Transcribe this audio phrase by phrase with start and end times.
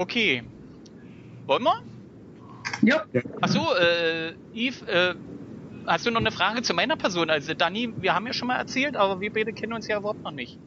[0.00, 0.42] Okay.
[1.44, 1.82] Wollen wir?
[2.80, 3.02] Ja.
[3.42, 5.14] Achso, äh, Yves, äh,
[5.84, 7.28] hast du noch eine Frage zu meiner Person?
[7.28, 10.22] Also, Dani, wir haben ja schon mal erzählt, aber wir beide kennen uns ja überhaupt
[10.22, 10.58] noch nicht.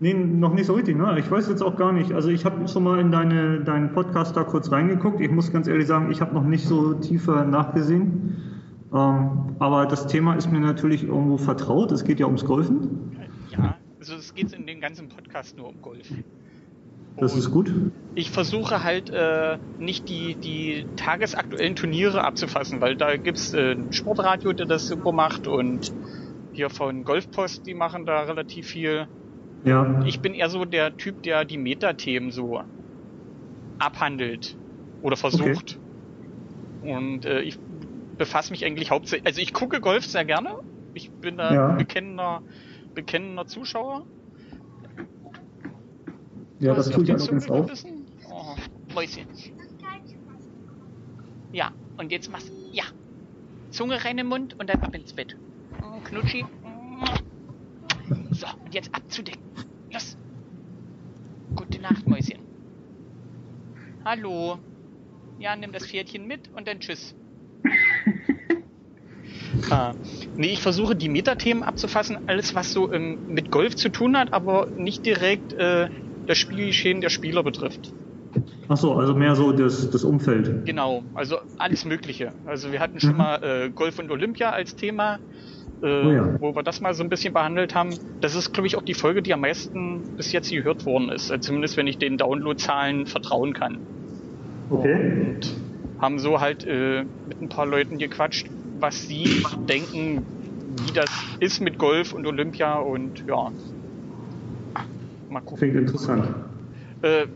[0.00, 1.18] Nee, noch nicht so richtig, ne?
[1.18, 2.12] Ich weiß jetzt auch gar nicht.
[2.12, 5.20] Also ich habe schon mal in deine, deinen Podcast da kurz reingeguckt.
[5.20, 8.64] Ich muss ganz ehrlich sagen, ich habe noch nicht so tiefer nachgesehen.
[8.94, 11.92] Ähm, aber das Thema ist mir natürlich irgendwo vertraut.
[11.92, 13.12] Es geht ja ums Golfen.
[13.50, 16.10] Ja, also es geht in dem ganzen Podcast nur um Golf.
[17.20, 17.70] Das ist gut.
[18.14, 23.92] Ich versuche halt äh, nicht die, die tagesaktuellen Turniere abzufassen, weil da gibt's äh, ein
[23.92, 25.92] Sportradio, der das super macht und
[26.52, 29.08] hier von Golfpost, die machen da relativ viel.
[29.62, 30.04] Ja.
[30.06, 32.62] Ich bin eher so der Typ, der die Metathemen so
[33.78, 34.56] abhandelt
[35.00, 35.78] oder versucht.
[36.80, 37.58] Und äh, ich
[38.16, 40.50] befasse mich eigentlich hauptsächlich, also ich gucke Golf sehr gerne.
[40.94, 41.76] Ich bin da Ja.
[41.76, 42.44] bekennender,
[42.94, 44.06] bekennender Zuschauer.
[46.60, 47.70] Ja, das du tue ich allerdings auch.
[48.30, 48.56] Oh,
[48.92, 49.26] Mäuschen.
[51.52, 52.84] Ja, und jetzt machst ja.
[53.70, 55.36] Zunge rein in den Mund und dann ab ins Bett.
[55.80, 56.44] Mm, Knutschi.
[58.30, 59.42] So, und jetzt abzudecken.
[59.92, 60.16] Los.
[61.54, 62.38] Gute Nacht, Mäuschen.
[64.04, 64.58] Hallo.
[65.38, 67.14] Ja, nimm das Pferdchen mit und dann tschüss.
[69.70, 69.94] Ah,
[70.36, 74.32] nee, ich versuche die Metathemen abzufassen, alles was so ähm, mit Golf zu tun hat,
[74.32, 75.88] aber nicht direkt äh,
[76.28, 77.92] das Spielgeschehen der Spieler betrifft.
[78.68, 80.66] Ach so, also mehr so das, das Umfeld.
[80.66, 82.32] Genau, also alles Mögliche.
[82.44, 83.16] Also wir hatten schon Mhm.
[83.16, 85.18] mal äh, Golf und Olympia als Thema,
[85.82, 86.36] äh, Oh ja.
[86.40, 87.94] wo wir das mal so ein bisschen behandelt haben.
[88.20, 91.30] Das ist, glaube ich, auch die Folge, die am meisten bis jetzt gehört worden ist.
[91.30, 93.78] Also zumindest wenn ich den Downloadzahlen vertrauen kann.
[94.70, 95.34] Okay.
[95.34, 95.54] Und
[95.98, 98.46] haben so halt äh, mit ein paar Leuten gequatscht,
[98.78, 100.22] was sie denken,
[100.86, 103.50] wie das ist mit Golf und Olympia und ja.
[105.28, 105.58] Mal gucken.
[105.58, 106.28] Klingt interessant.
[107.02, 107.26] Äh,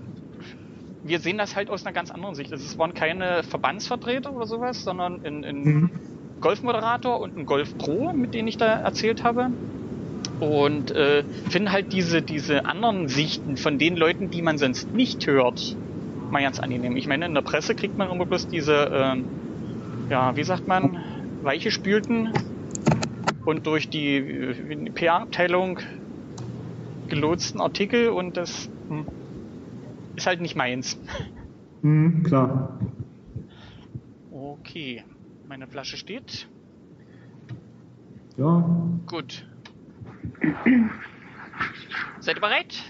[1.05, 2.53] wir sehen das halt aus einer ganz anderen Sicht.
[2.53, 5.91] Es waren keine Verbandsvertreter oder sowas, sondern ein, ein Mhm.
[6.41, 9.49] Golfmoderator und ein Golf Pro, mit denen ich da erzählt habe.
[10.41, 15.27] Und äh, finde halt diese, diese anderen Sichten von den Leuten, die man sonst nicht
[15.27, 15.77] hört,
[16.31, 16.97] mal ganz angenehm.
[16.97, 19.25] Ich meine, in der Presse kriegt man immer bloß diese, ähm,
[20.11, 20.99] ja, wie sagt man,
[21.43, 22.33] weiche Spülten
[23.45, 25.79] und durch die äh, PR-Abteilung
[27.13, 29.07] gelotsten Artikel und das hm,
[30.17, 30.99] ist halt nicht meins.
[31.83, 32.79] Mhm, klar.
[34.31, 35.05] Okay,
[35.47, 36.49] meine Flasche steht.
[38.39, 38.65] Ja.
[39.07, 39.47] Gut.
[42.21, 42.83] Seid ihr bereit?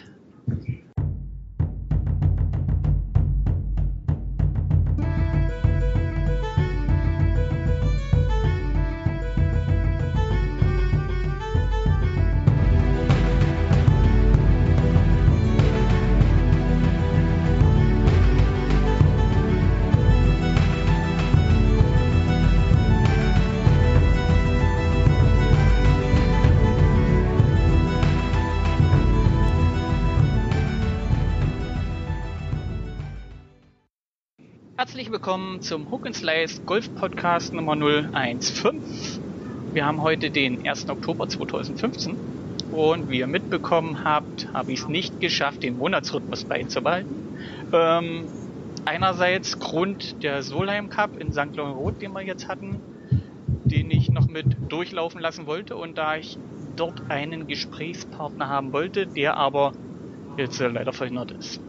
[35.12, 38.80] Willkommen zum Hook and Slice Golf Podcast Nummer 015.
[39.74, 40.88] Wir haben heute den 1.
[40.88, 42.16] Oktober 2015
[42.72, 47.14] und wie ihr mitbekommen habt, habe ich es nicht geschafft, den Monatsrhythmus beizubehalten.
[47.74, 48.24] Ähm,
[48.86, 51.58] einerseits Grund der Solheim Cup in St.
[51.58, 52.80] Roth, den wir jetzt hatten,
[53.66, 56.38] den ich noch mit durchlaufen lassen wollte und da ich
[56.74, 59.72] dort einen Gesprächspartner haben wollte, der aber
[60.38, 61.60] jetzt äh, leider verhindert ist.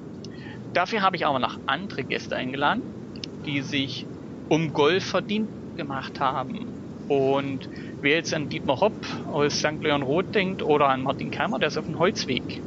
[0.74, 3.03] Dafür habe ich aber noch andere Gäste eingeladen,
[3.46, 4.06] die sich
[4.50, 6.68] um Golf verdient gemacht haben.
[7.08, 7.70] Und
[8.02, 8.94] wer jetzt an Dietmar Hopp
[9.32, 9.82] aus St.
[9.82, 12.62] Leon Roth denkt oder an Martin Keimer, der ist auf dem Holzweg.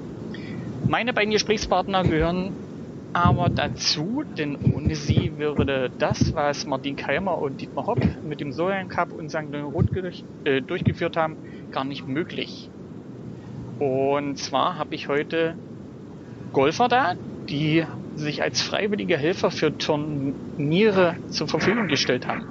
[0.88, 2.52] Meine beiden Gesprächspartner gehören
[3.12, 8.52] aber dazu, denn ohne sie würde das, was Martin Keimer und Dietmar Hopp mit dem
[8.52, 9.50] Solheim Cup und St.
[9.50, 11.38] Leon Roth durch, äh, durchgeführt haben,
[11.70, 12.70] gar nicht möglich.
[13.78, 15.56] Und zwar habe ich heute
[16.52, 17.14] Golfer da,
[17.48, 22.44] die sich als freiwillige Helfer für Turniere zur Verfügung gestellt haben.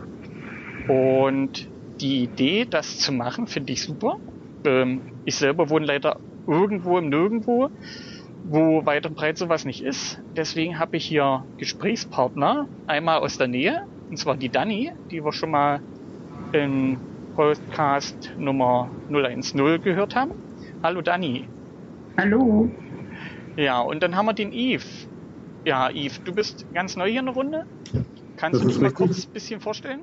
[0.87, 1.67] Und
[1.99, 4.19] die Idee, das zu machen, finde ich super.
[4.65, 7.69] Ähm, ich selber wohne leider irgendwo im Nirgendwo,
[8.43, 10.21] wo weit und breit sowas nicht ist.
[10.35, 15.33] Deswegen habe ich hier Gesprächspartner, einmal aus der Nähe, und zwar die Dani, die wir
[15.33, 15.81] schon mal
[16.51, 16.97] im
[17.35, 20.31] Podcast Nummer 010 gehört haben.
[20.83, 21.47] Hallo Dani.
[22.17, 22.69] Hallo.
[23.57, 25.09] Ja, und dann haben wir den Yves.
[25.65, 27.65] Ja, Yves, du bist ganz neu hier in der Runde.
[28.37, 29.07] Kannst Das du dich mal richtig.
[29.07, 30.01] kurz ein bisschen vorstellen?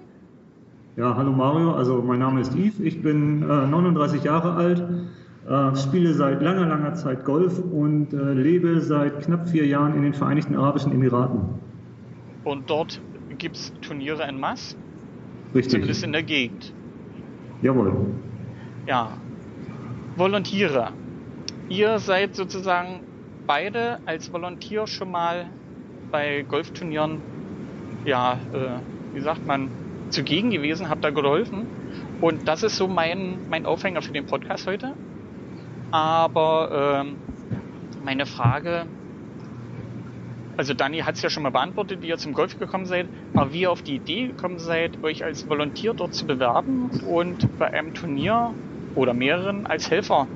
[0.97, 4.83] Ja, hallo Mario, also mein Name ist Yves, ich bin äh, 39 Jahre alt
[5.49, 10.03] äh, spiele seit langer, langer Zeit Golf und äh, lebe seit knapp vier Jahren in
[10.03, 11.41] den Vereinigten Arabischen Emiraten.
[12.45, 13.01] Und dort
[13.39, 14.77] gibt es Turniere en masse?
[15.55, 15.73] Richtig.
[15.73, 16.73] Zumindest in der Gegend.
[17.63, 17.93] Jawohl.
[18.87, 19.17] Ja.
[20.17, 20.91] Volontiere.
[21.69, 23.01] Ihr seid sozusagen
[23.47, 25.47] beide als Volontier schon mal
[26.11, 27.21] bei Golfturnieren,
[28.05, 29.71] ja, äh, wie sagt man,
[30.11, 31.67] zugegen gewesen, habt da geholfen.
[32.21, 34.95] Und das ist so mein, mein Aufhänger für den Podcast heute.
[35.91, 37.17] Aber ähm,
[38.05, 38.87] meine Frage,
[40.57, 43.53] also Dani hat es ja schon mal beantwortet, wie ihr zum Golf gekommen seid, aber
[43.53, 47.73] wie ihr auf die Idee gekommen seid, euch als Volontier dort zu bewerben und bei
[47.73, 48.55] einem Turnier
[48.95, 50.29] oder mehreren als Helfer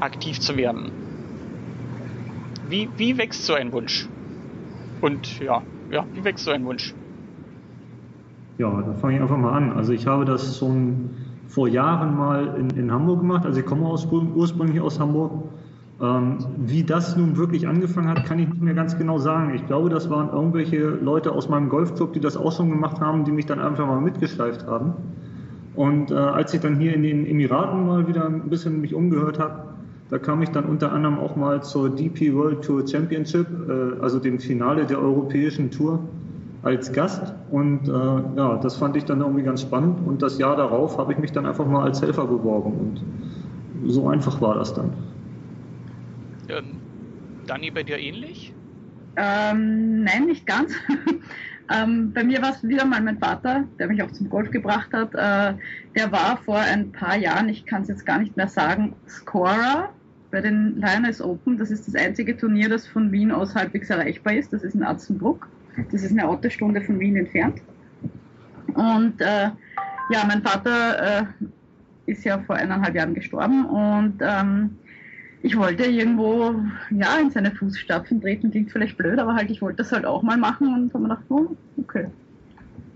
[0.00, 0.99] aktiv zu werden.
[2.70, 4.08] Wie, wie wächst so ein Wunsch?
[5.00, 6.94] Und ja, ja, wie wächst so ein Wunsch?
[8.58, 9.72] Ja, da fange ich einfach mal an.
[9.72, 11.10] Also ich habe das schon
[11.48, 13.44] vor Jahren mal in, in Hamburg gemacht.
[13.44, 15.48] Also ich komme aus, ursprünglich aus Hamburg.
[16.00, 19.52] Ähm, wie das nun wirklich angefangen hat, kann ich nicht mehr ganz genau sagen.
[19.54, 23.24] Ich glaube, das waren irgendwelche Leute aus meinem Golfclub, die das auch schon gemacht haben,
[23.24, 24.92] die mich dann einfach mal mitgeschleift haben.
[25.74, 29.40] Und äh, als ich dann hier in den Emiraten mal wieder ein bisschen mich umgehört
[29.40, 29.69] habe,
[30.10, 34.18] da kam ich dann unter anderem auch mal zur DP World Tour Championship, äh, also
[34.18, 36.00] dem Finale der europäischen Tour
[36.62, 37.32] als Gast.
[37.50, 40.06] Und äh, ja, das fand ich dann irgendwie ganz spannend.
[40.06, 42.72] Und das Jahr darauf habe ich mich dann einfach mal als Helfer beworben.
[42.72, 44.92] Und so einfach war das dann.
[46.48, 46.64] Ähm,
[47.46, 48.52] Dani, bei dir ähnlich?
[49.16, 50.72] Ähm, nein, nicht ganz.
[51.72, 54.92] ähm, bei mir war es wieder mal mein Vater, der mich auch zum Golf gebracht
[54.92, 55.14] hat.
[55.14, 55.56] Äh,
[55.94, 59.90] der war vor ein paar Jahren, ich kann es jetzt gar nicht mehr sagen, Scorer
[60.30, 61.58] bei den Lioness Open.
[61.58, 64.52] Das ist das einzige Turnier, das von Wien aus halbwegs erreichbar ist.
[64.52, 65.48] Das ist in Atzenbruck.
[65.90, 67.60] Das ist eine Autostunde von Wien entfernt.
[68.74, 69.50] Und äh,
[70.10, 71.24] ja, mein Vater äh,
[72.06, 74.76] ist ja vor eineinhalb Jahren gestorben und ähm,
[75.42, 76.54] ich wollte irgendwo
[76.90, 80.22] ja in seine Fußstapfen treten, klingt vielleicht blöd, aber halt ich wollte das halt auch
[80.22, 82.06] mal machen und habe mir gedacht, oh, okay,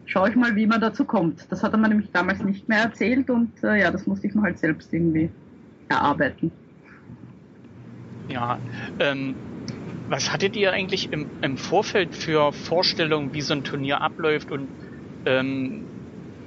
[0.04, 1.46] schaue ich mal, wie man dazu kommt.
[1.50, 4.34] Das hat er mir nämlich damals nicht mehr erzählt und äh, ja, das musste ich
[4.34, 5.30] mir halt selbst irgendwie
[5.88, 6.50] erarbeiten.
[8.28, 8.58] Ja,
[9.00, 9.34] ähm,
[10.08, 14.68] was hattet ihr eigentlich im, im, Vorfeld für Vorstellungen, wie so ein Turnier abläuft und
[15.26, 15.84] ähm,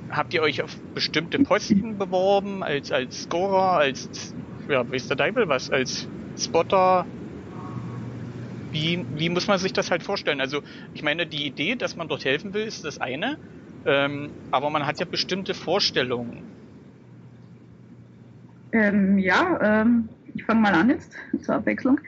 [0.10, 4.34] habt ihr euch auf bestimmte Posten beworben, als, als Scorer, als,
[4.70, 6.08] ja, weiß der Deibel was, als
[6.38, 7.06] Spotter?
[8.72, 10.42] Wie, wie muss man sich das halt vorstellen?
[10.42, 10.62] Also,
[10.94, 13.38] ich meine, die Idee, dass man dort helfen will, ist das eine,
[13.86, 16.44] ähm, aber man hat ja bestimmte Vorstellungen.
[18.72, 22.00] Ähm, ja, ähm, ich fange mal an jetzt zur Abwechslung.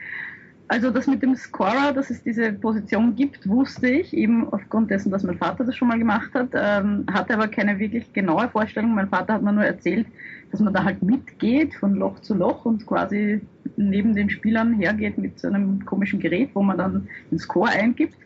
[0.68, 5.10] Also das mit dem Scorer, dass es diese Position gibt, wusste ich eben aufgrund dessen,
[5.10, 8.94] dass mein Vater das schon mal gemacht hat, ähm, hatte aber keine wirklich genaue Vorstellung.
[8.94, 10.06] Mein Vater hat mir nur erzählt,
[10.52, 13.40] dass man da halt mitgeht von Loch zu Loch und quasi
[13.76, 18.16] neben den Spielern hergeht mit so einem komischen Gerät, wo man dann den Score eingibt.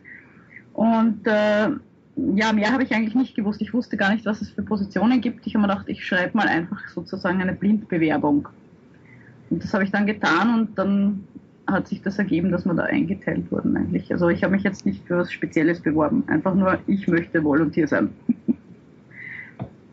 [0.73, 1.69] Und äh,
[2.35, 3.59] ja, mehr habe ich eigentlich nicht gewusst.
[3.59, 5.47] Ich wusste gar nicht, was es für Positionen gibt.
[5.47, 8.47] Ich habe mir gedacht, ich schreibe mal einfach sozusagen eine Blindbewerbung.
[9.49, 11.23] Und das habe ich dann getan und dann
[11.67, 14.11] hat sich das ergeben, dass wir da eingeteilt wurden eigentlich.
[14.11, 16.23] Also ich habe mich jetzt nicht für was Spezielles beworben.
[16.27, 18.09] Einfach nur, ich möchte Volontier sein.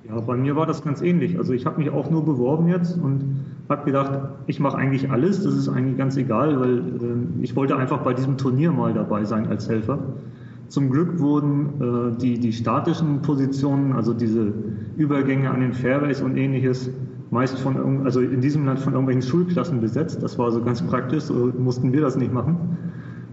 [0.08, 1.38] Ja, bei mir war das ganz ähnlich.
[1.38, 5.42] Also ich habe mich auch nur beworben jetzt und habe gedacht, ich mache eigentlich alles.
[5.42, 9.24] Das ist eigentlich ganz egal, weil äh, ich wollte einfach bei diesem Turnier mal dabei
[9.24, 10.00] sein als Helfer.
[10.68, 14.52] Zum Glück wurden äh, die, die statischen Positionen, also diese
[14.98, 16.90] Übergänge an den Fairways und ähnliches,
[17.32, 20.22] meist von, also in diesem Land von irgendwelchen Schulklassen besetzt.
[20.22, 22.76] Das war so ganz praktisch, so mussten wir das nicht machen.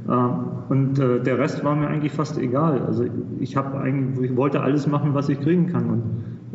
[0.09, 0.33] Ähm,
[0.69, 2.81] und äh, der Rest war mir eigentlich fast egal.
[2.81, 3.05] Also
[3.39, 5.89] ich habe eigentlich, ich wollte alles machen, was ich kriegen kann.
[5.89, 6.03] Und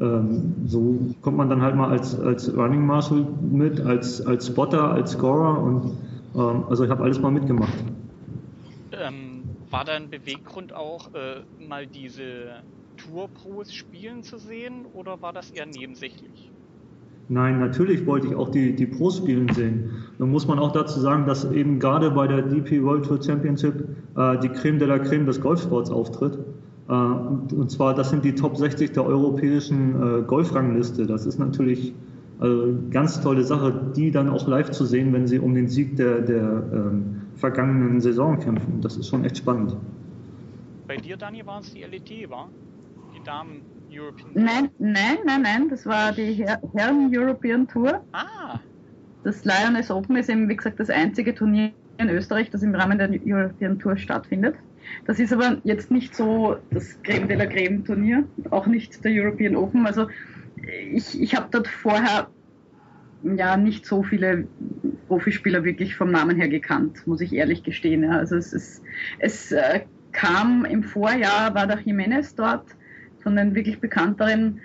[0.01, 4.91] ähm, so kommt man dann halt mal als, als Running Marshal mit, als, als Spotter,
[4.91, 5.93] als Scorer und
[6.35, 7.75] ähm, also ich habe alles mal mitgemacht.
[8.93, 12.63] Ähm, war da ein Beweggrund auch, äh, mal diese
[12.97, 16.54] Tour-Pros spielen zu sehen oder war das eher nebensächlich?
[17.29, 19.91] Nein, natürlich wollte ich auch die, die Pros spielen sehen.
[20.19, 23.89] Dann muss man auch dazu sagen, dass eben gerade bei der DP World Tour Championship
[24.17, 26.39] äh, die Creme de la Creme des Golfsports auftritt.
[26.89, 31.07] Äh, und, und, zwar, das sind die Top 60 der europäischen äh, Golfrangliste.
[31.07, 31.95] Das ist natürlich
[32.41, 35.97] eine ganz tolle Sache, die dann auch live zu sehen, wenn sie um den Sieg
[35.97, 38.81] der, der ähm, vergangenen Saison kämpfen.
[38.83, 39.77] Das ist schon echt spannend.
[40.87, 42.49] Bei dir, Dani, war es die LET, war?
[43.17, 43.63] Die Damen
[43.99, 44.43] European Tour?
[44.43, 48.05] Nein, nein, nein, nein, das war die Her Herren European Tour.
[48.13, 48.61] Ah.
[49.23, 52.99] Das Lioness Open ist eben, wie gesagt, das einzige Turnier in Österreich, das im Rahmen
[52.99, 54.57] der European Tour stattfindet.
[55.07, 59.13] Das ist aber jetzt nicht so das Creme de la Creme Turnier, auch nicht der
[59.13, 59.87] European Open.
[59.87, 60.09] Also
[60.93, 62.29] ich, ich habe dort vorher
[63.23, 64.47] ja nicht so viele
[65.09, 68.05] Profispieler wirklich vom Namen her gekannt, muss ich ehrlich gestehen.
[68.11, 68.83] Also es, ist,
[69.19, 69.81] es äh,
[70.13, 72.67] kam im Vorjahr, war der Jimenez dort
[73.25, 74.61] von den wirklich bekannteren,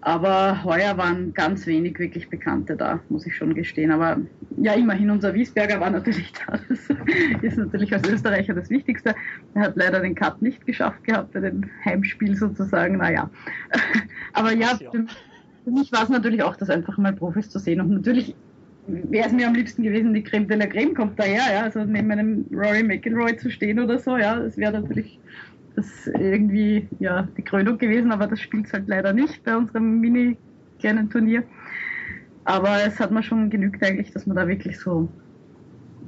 [0.00, 3.90] aber heuer waren ganz wenig wirklich Bekannte da, muss ich schon gestehen.
[3.90, 4.16] Aber
[4.56, 6.58] ja, immerhin unser Wiesberger war natürlich da.
[6.68, 6.88] Das
[7.42, 9.14] ist natürlich als Österreicher das Wichtigste.
[9.54, 12.98] Er hat leider den Cut nicht geschafft gehabt bei dem Heimspiel sozusagen.
[12.98, 13.28] Naja.
[14.34, 15.04] Aber ja, für,
[15.70, 17.80] mich war es natürlich auch das einfach mal Profis zu sehen.
[17.80, 18.36] Und natürlich
[18.86, 21.84] wäre es mir am liebsten gewesen, die Creme de la Creme kommt daher, ja, also
[21.84, 25.20] neben einem Rory McIlroy zu stehen oder so, ja, das wäre natürlich
[25.78, 30.36] das irgendwie ja die Krönung gewesen, aber das spielt halt leider nicht bei unserem mini
[30.80, 31.44] kleinen Turnier.
[32.44, 35.08] Aber es hat mir schon genügt eigentlich, dass man da wirklich so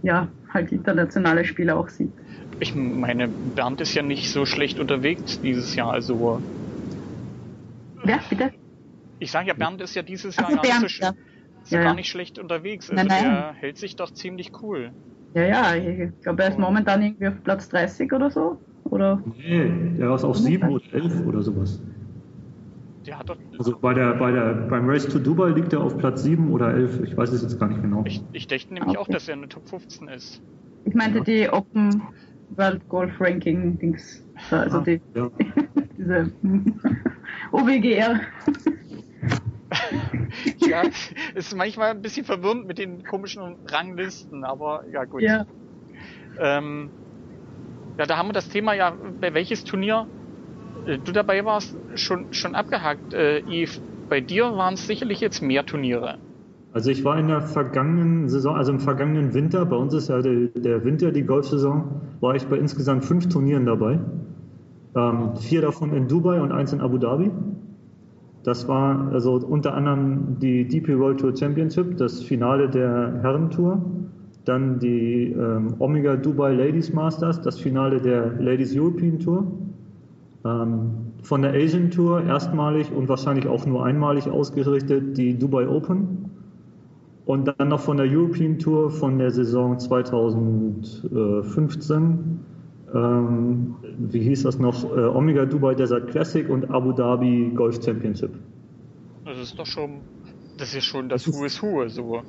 [0.03, 2.12] ja halt internationale Spieler auch sieht.
[2.59, 6.43] Ich meine, Bernd ist ja nicht so schlecht unterwegs dieses Jahr, also.
[8.03, 8.50] Wer, bitte?
[9.19, 11.15] Ich sage ja, Bernd ist ja dieses Jahr Ach, Bernd, so, ja.
[11.69, 12.91] ja, gar nicht schlecht unterwegs.
[12.91, 13.33] Also nein, nein.
[13.33, 14.91] der hält sich doch ziemlich cool.
[15.35, 18.59] Ja, ja, ich glaube, er ist momentan irgendwie auf Platz 30 oder so.
[18.91, 19.23] Oder?
[19.39, 21.81] Nee, der ist auf 7 oder 11 oder sowas.
[23.07, 23.37] Der hat doch.
[23.59, 26.75] Also bei der, bei der, beim Race to Dubai liegt er auf Platz 7 oder
[26.75, 27.01] 11.
[27.05, 28.05] Ich weiß es jetzt gar nicht genau.
[28.05, 28.99] Ich, ich dachte nämlich okay.
[28.99, 30.43] auch, dass er in der Top 15 ist.
[30.85, 31.25] Ich meinte ja.
[31.25, 32.03] die Open
[32.57, 34.27] World Golf Ranking Dings.
[34.51, 35.31] Also ah, die, ja.
[35.99, 36.33] diese
[37.53, 38.21] OWGR.
[40.59, 40.83] ja,
[41.35, 45.23] ist manchmal ein bisschen verwirrend mit den komischen Ranglisten, aber ja gut.
[45.23, 45.47] Ja.
[46.39, 46.91] Ähm,
[47.99, 50.07] ja, da haben wir das Thema ja, bei welches Turnier
[50.87, 53.15] äh, du dabei warst, schon, schon abgehakt.
[53.15, 56.19] Äh, Yves, bei dir waren es sicherlich jetzt mehr Turniere.
[56.73, 60.23] Also ich war in der vergangenen Saison, also im vergangenen Winter, bei uns ist ja
[60.23, 63.99] der, der Winter die Golfsaison, war ich bei insgesamt fünf Turnieren dabei.
[64.95, 67.31] Ähm, vier davon in Dubai und eins in Abu Dhabi.
[68.45, 73.85] Das war also unter anderem die DP World Tour Championship, das Finale der Herrentour,
[74.45, 79.47] dann die ähm, Omega Dubai Ladies Masters, das Finale der Ladies European Tour.
[80.45, 80.91] Ähm,
[81.23, 86.31] von der Asian Tour erstmalig und wahrscheinlich auch nur einmalig ausgerichtet die Dubai Open.
[87.27, 92.41] Und dann noch von der European Tour von der Saison 2015
[92.95, 98.31] ähm, wie hieß das noch, äh, Omega Dubai Desert Classic und Abu Dhabi Golf Championship.
[99.25, 100.01] Das ist doch schon,
[100.59, 102.23] das ist schon das Who is Who, so.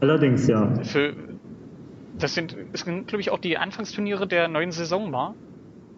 [0.00, 0.74] Allerdings, ja.
[0.82, 1.12] Für,
[2.18, 5.34] das sind, das sind, glaube ich, auch die Anfangsturniere der neuen Saison, war?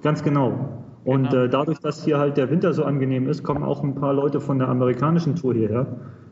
[0.02, 0.82] Ganz genau.
[1.04, 1.44] Und genau.
[1.44, 4.40] Äh, dadurch, dass hier halt der Winter so angenehm ist, kommen auch ein paar Leute
[4.40, 5.86] von der amerikanischen Tour hierher.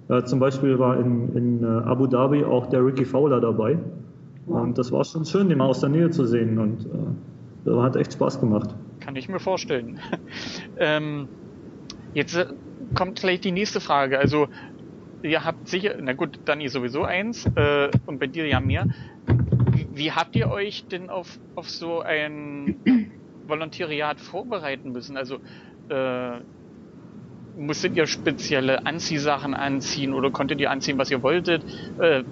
[0.09, 3.78] Äh, zum Beispiel war in, in äh, Abu Dhabi auch der Ricky Fowler dabei.
[4.47, 6.59] Und das war schon schön, den mal aus der Nähe zu sehen.
[6.59, 6.87] Und
[7.66, 8.75] äh, hat echt Spaß gemacht.
[9.00, 10.00] Kann ich mir vorstellen.
[10.78, 11.28] ähm,
[12.14, 12.47] jetzt äh,
[12.95, 14.18] kommt gleich die nächste Frage.
[14.18, 14.49] Also,
[15.23, 18.87] ihr habt sicher, na gut, Dani sowieso eins äh, und bei dir ja mehr.
[19.98, 21.26] Wie, habt ihr euch denn auf,
[21.56, 22.76] auf so ein
[23.48, 25.16] Volontariat vorbereiten müssen?
[25.16, 25.38] Also,
[25.88, 26.38] äh,
[27.58, 31.64] musstet ihr spezielle Anziehsachen anziehen oder konntet ihr anziehen, was ihr wolltet?
[31.98, 32.22] Äh,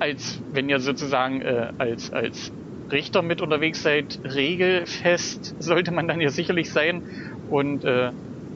[0.00, 2.52] als wenn ihr sozusagen äh, als, als
[2.90, 7.02] Richter mit unterwegs seid, regelfest sollte man dann ja sicherlich sein.
[7.50, 8.10] Und äh,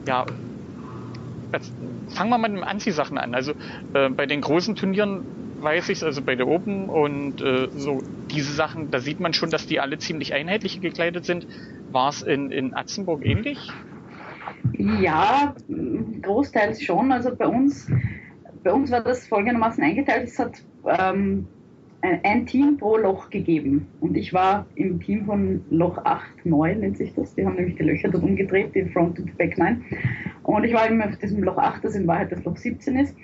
[0.05, 0.25] ja,
[2.09, 3.33] fangen wir mal mit den Anziehsachen an.
[3.33, 3.53] Also
[3.93, 5.23] äh, bei den großen Turnieren
[5.63, 8.01] weiß ich es, also bei der Open und äh, so
[8.31, 11.47] diese Sachen, da sieht man schon, dass die alle ziemlich einheitlich gekleidet sind.
[11.91, 13.71] War es in, in Atzenburg ähnlich?
[14.73, 15.55] Ja,
[16.21, 17.11] großteils schon.
[17.11, 17.89] Also bei uns,
[18.63, 20.27] bei uns war das folgendermaßen eingeteilt.
[20.27, 21.47] Es hat ähm,
[22.01, 23.87] ein Team pro Loch gegeben.
[24.01, 27.33] Und ich war im Team von Loch 8, 9 nennt sich das.
[27.35, 29.83] Die haben nämlich die Löcher dort umgedreht, die Front und Back 9.
[30.43, 33.15] Und ich war eben auf diesem Loch 8, das in Wahrheit das Loch 17 ist.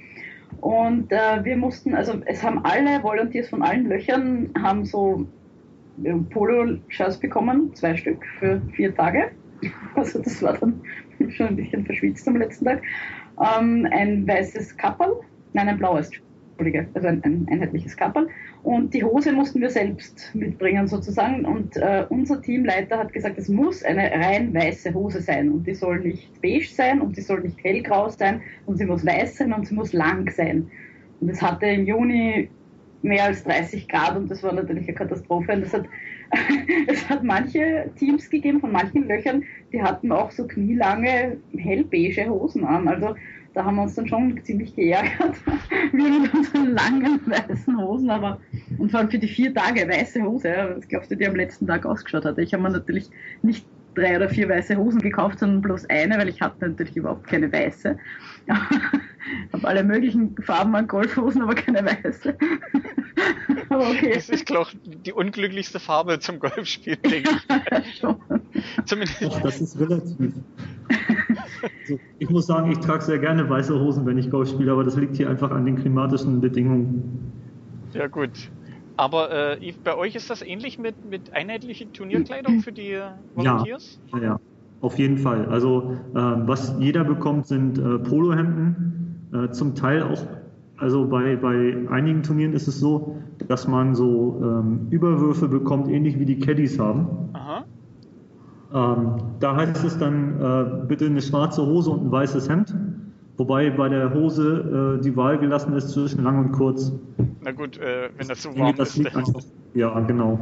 [0.61, 5.25] Und äh, wir mussten, also es haben alle Volunteers von allen Löchern, haben so
[6.03, 9.31] äh, Polo-Shirts bekommen, zwei Stück für vier Tage.
[9.95, 10.81] Also das war dann
[11.29, 12.81] schon ein bisschen verschwitzt am letzten Tag.
[13.39, 15.19] Ähm, ein weißes Kapperl,
[15.53, 16.09] nein, ein blaues,
[16.93, 18.27] also ein, ein einheitliches Kapperl.
[18.61, 21.45] Und die Hose mussten wir selbst mitbringen sozusagen.
[21.45, 25.49] Und äh, unser Teamleiter hat gesagt, es muss eine rein weiße Hose sein.
[25.49, 29.05] Und die soll nicht beige sein und die soll nicht hellgrau sein und sie muss
[29.05, 30.69] weiß sein und sie muss lang sein.
[31.21, 32.49] Und es hatte im Juni
[33.01, 35.53] mehr als 30 Grad und das war natürlich eine Katastrophe.
[35.53, 35.85] Und es hat,
[37.09, 42.89] hat manche Teams gegeben von manchen Löchern, die hatten auch so knielange hellbeige Hosen an.
[42.89, 43.15] Also
[43.53, 45.35] da haben wir uns dann schon ziemlich geärgert.
[45.91, 48.39] Wir mit unseren langen weißen Hosen, aber
[48.77, 51.65] und vor allem für die vier Tage weiße Hose, was glaubst du, die am letzten
[51.67, 52.41] Tag ausgeschaut hatte?
[52.41, 53.09] Ich habe mir natürlich
[53.41, 53.65] nicht
[53.95, 57.51] drei oder vier weiße Hosen gekauft, sondern bloß eine, weil ich hatte natürlich überhaupt keine
[57.51, 57.97] weiße.
[59.53, 62.37] habe alle möglichen Farben an Golfhosen, aber keine weiße.
[63.69, 64.11] aber okay.
[64.13, 67.31] Das ist, glaube ich, die unglücklichste Farbe zum Golfspiel, denke
[67.83, 68.01] ich.
[68.85, 69.23] Zumindest.
[69.23, 70.33] Ach, das ist relativ.
[71.81, 74.83] Also, ich muss sagen, ich trage sehr gerne weiße Hosen, wenn ich Golf spiele, aber
[74.83, 77.33] das liegt hier einfach an den klimatischen Bedingungen.
[77.93, 78.51] Ja, gut.
[78.97, 82.99] Aber äh, bei euch ist das ähnlich mit, mit einheitlicher Turnierkleidung für die
[83.33, 83.99] Volunteers?
[84.13, 84.39] Ja, ja,
[84.81, 85.45] auf jeden Fall.
[85.45, 90.27] Also äh, was jeder bekommt, sind äh, Polohemden, äh, zum Teil auch,
[90.75, 96.19] also bei, bei einigen Turnieren ist es so, dass man so ähm, Überwürfe bekommt, ähnlich
[96.19, 97.28] wie die Caddies haben.
[98.73, 102.75] Ähm, da heißt es dann äh, bitte eine schwarze Hose und ein weißes Hemd.
[103.37, 106.91] Wobei bei der Hose äh, die Wahl gelassen ist zwischen lang und kurz.
[107.41, 109.15] Na gut, äh, wenn das so warm das ist.
[109.15, 109.41] Einfach,
[109.73, 110.39] ja, genau.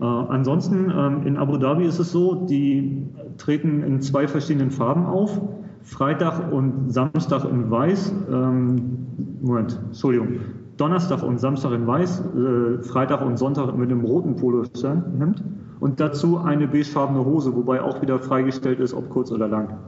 [0.00, 3.02] Äh, ansonsten ähm, in Abu Dhabi ist es so, die
[3.38, 5.40] treten in zwei verschiedenen Farben auf.
[5.82, 8.12] Freitag und Samstag in Weiß.
[8.30, 9.06] Ähm,
[9.40, 10.40] Moment, Entschuldigung.
[10.76, 15.42] Donnerstag und Samstag in Weiß, äh, Freitag und Sonntag mit einem roten Polo-Hemd
[15.80, 19.78] und dazu eine beigefarbene Hose, wobei auch wieder freigestellt ist, ob kurz oder lang.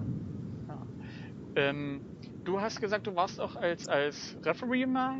[0.68, 0.78] Ja.
[1.56, 2.00] Ähm,
[2.44, 5.16] du hast gesagt, du warst auch als, als Referee mal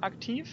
[0.00, 0.48] aktiv?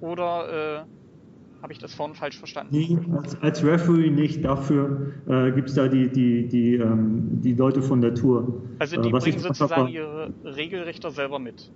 [0.00, 2.74] Oder äh, habe ich das vorhin falsch verstanden?
[2.74, 4.44] Nee, als, als Referee nicht.
[4.44, 8.62] Dafür äh, gibt es da die, die, die, ähm, die Leute von der Tour.
[8.78, 11.70] Also die äh, bringen sozusagen ihre Regelrichter selber mit.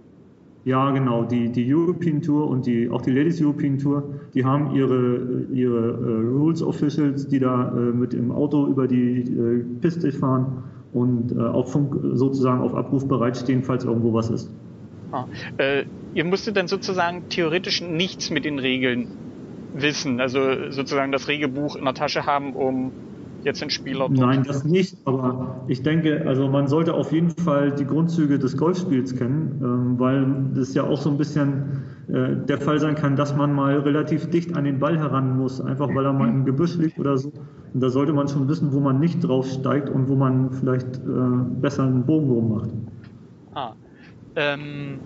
[0.65, 1.25] Ja, genau.
[1.25, 4.03] Die, die European Tour und die, auch die Ladies European Tour,
[4.35, 9.25] die haben ihre, ihre uh, Rules Officials, die da uh, mit dem Auto über die
[9.29, 14.51] uh, Piste fahren und äh, auf Funk sozusagen auf Abruf bereitstehen, falls irgendwo was ist.
[15.11, 15.27] Ah,
[15.59, 19.09] äh, ihr musstet dann sozusagen theoretisch nichts mit den Regeln
[19.75, 22.93] wissen, also sozusagen das Regelbuch in der Tasche haben, um
[23.45, 24.09] jetzt den Spieler.
[24.09, 28.57] Nein, das nicht, aber ich denke, also man sollte auf jeden Fall die Grundzüge des
[28.57, 33.17] Golfspiels kennen, ähm, weil das ja auch so ein bisschen äh, der Fall sein kann,
[33.17, 36.45] dass man mal relativ dicht an den Ball heran muss, einfach weil er mal im
[36.45, 37.33] Gebüsch liegt oder so.
[37.73, 40.97] Und da sollte man schon wissen, wo man nicht drauf steigt und wo man vielleicht
[40.97, 42.71] äh, besser einen Bogen drum macht.
[43.55, 43.73] Ah.
[44.37, 44.99] Ähm,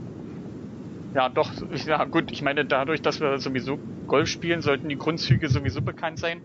[1.14, 1.50] ja, doch,
[1.86, 6.18] ja gut, ich meine, dadurch, dass wir sowieso Golf spielen, sollten die Grundzüge sowieso bekannt
[6.18, 6.40] sein.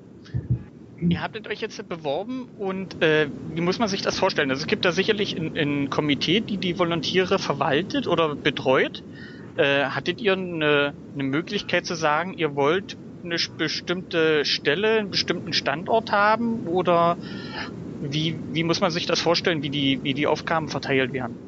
[1.10, 4.50] Ihr habtet euch jetzt beworben und äh, wie muss man sich das vorstellen?
[4.50, 9.04] Also es gibt da sicherlich ein, ein Komitee, die die Volontiere verwaltet oder betreut.
[9.56, 15.54] Äh, hattet ihr eine, eine Möglichkeit zu sagen, ihr wollt eine bestimmte Stelle, einen bestimmten
[15.54, 17.18] Standort haben oder
[18.00, 21.40] wie, wie muss man sich das vorstellen, wie die, wie die Aufgaben verteilt werden?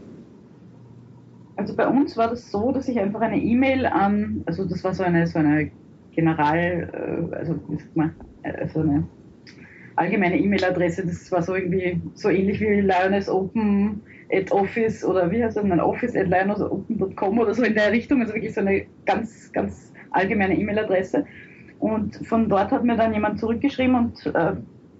[1.57, 4.93] Also bei uns war das so, dass ich einfach eine E-Mail an, also das war
[4.93, 5.71] so eine, so eine
[6.11, 9.07] General, äh, also wie sagt man, äh, so eine
[9.95, 15.43] allgemeine E-Mail-Adresse, das war so irgendwie so ähnlich wie Lioness Open at Office oder wie
[15.43, 18.85] heißt das, ein Office at lionelsopen.com oder so in der Richtung, also wirklich so eine
[19.05, 21.25] ganz, ganz allgemeine E-Mail-Adresse.
[21.79, 24.53] Und von dort hat mir dann jemand zurückgeschrieben und äh,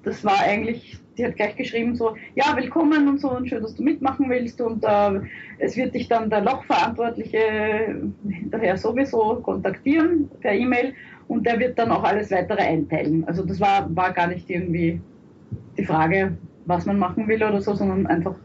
[0.04, 3.76] das war eigentlich, die hat gleich geschrieben so, ja, willkommen und so und schön, dass
[3.76, 5.22] du mitmachen willst und äh,
[5.58, 7.96] es wird dich dann der Lochverantwortliche
[8.30, 10.94] hinterher sowieso kontaktieren per E-Mail
[11.28, 13.24] und der wird dann auch alles weitere einteilen.
[13.28, 15.02] Also das war, war gar nicht irgendwie
[15.78, 18.36] die Frage, was man machen will oder so, sondern einfach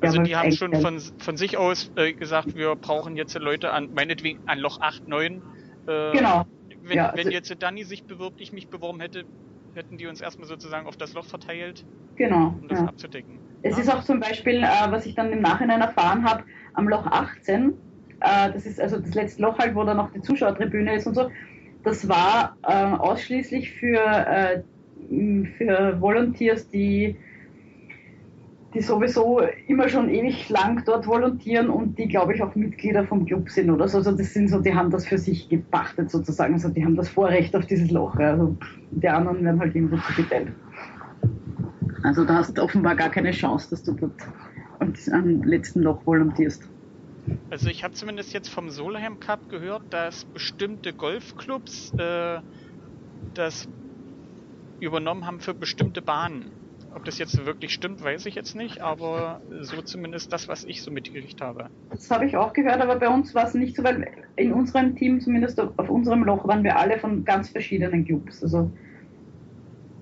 [0.00, 3.90] also die haben schon von, von sich aus äh, gesagt, wir brauchen jetzt Leute an,
[3.94, 5.40] meinetwegen an Loch 8, 9.
[5.86, 6.44] Äh, genau
[6.82, 9.24] wenn, ja, wenn also jetzt Dani sich bewirbt, ich mich beworben hätte,
[9.74, 11.84] hätten die uns erstmal sozusagen auf das Loch verteilt,
[12.16, 12.86] genau, um das ja.
[12.86, 13.38] abzudecken.
[13.62, 13.80] Es ah.
[13.80, 17.70] ist auch zum Beispiel, äh, was ich dann im Nachhinein erfahren habe, am Loch 18,
[18.20, 21.14] äh, das ist also das letzte Loch halt, wo dann noch die Zuschauertribüne ist und
[21.14, 21.30] so,
[21.84, 24.62] das war äh, ausschließlich für, äh,
[25.56, 27.16] für Volunteers, die
[28.74, 33.26] die sowieso immer schon ewig lang dort volontieren und die, glaube ich, auch Mitglieder vom
[33.26, 33.98] Club sind oder so.
[33.98, 36.54] Also das sind so, die haben das für sich gepachtet sozusagen.
[36.54, 38.14] Also die haben das Vorrecht auf dieses Loch.
[38.16, 38.56] Also
[38.90, 40.48] die anderen werden halt irgendwo zugeteilt.
[42.02, 44.12] Also da hast du offenbar gar keine Chance, dass du dort
[44.80, 46.68] am letzten Loch volontierst.
[47.50, 52.40] Also ich habe zumindest jetzt vom Solheim Cup gehört, dass bestimmte Golfclubs äh,
[53.34, 53.68] das
[54.80, 56.50] übernommen haben für bestimmte Bahnen.
[56.94, 60.82] Ob das jetzt wirklich stimmt, weiß ich jetzt nicht, aber so zumindest das, was ich
[60.82, 61.70] so mitgekriegt habe.
[61.90, 64.06] Das habe ich auch gehört, aber bei uns war es nicht so, weil
[64.36, 68.42] in unserem Team, zumindest auf unserem Loch, waren wir alle von ganz verschiedenen Clubs.
[68.42, 68.70] Also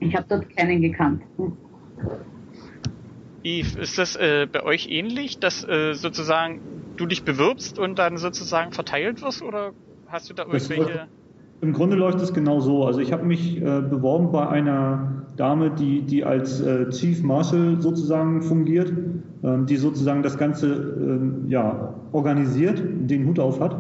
[0.00, 1.22] ich habe dort keinen gekannt.
[3.44, 6.60] Yves, ist das äh, bei euch ähnlich, dass äh, sozusagen
[7.00, 9.72] du dich bewirbst und dann sozusagen verteilt wirst oder
[10.06, 11.08] hast du da irgendwelche...
[11.62, 12.86] Im Grunde läuft es genau so.
[12.86, 17.80] Also ich habe mich äh, beworben bei einer Dame, die, die als äh, Chief Marshal
[17.80, 18.90] sozusagen fungiert,
[19.42, 23.76] ähm, die sozusagen das Ganze ähm, ja, organisiert, den Hut auf hat.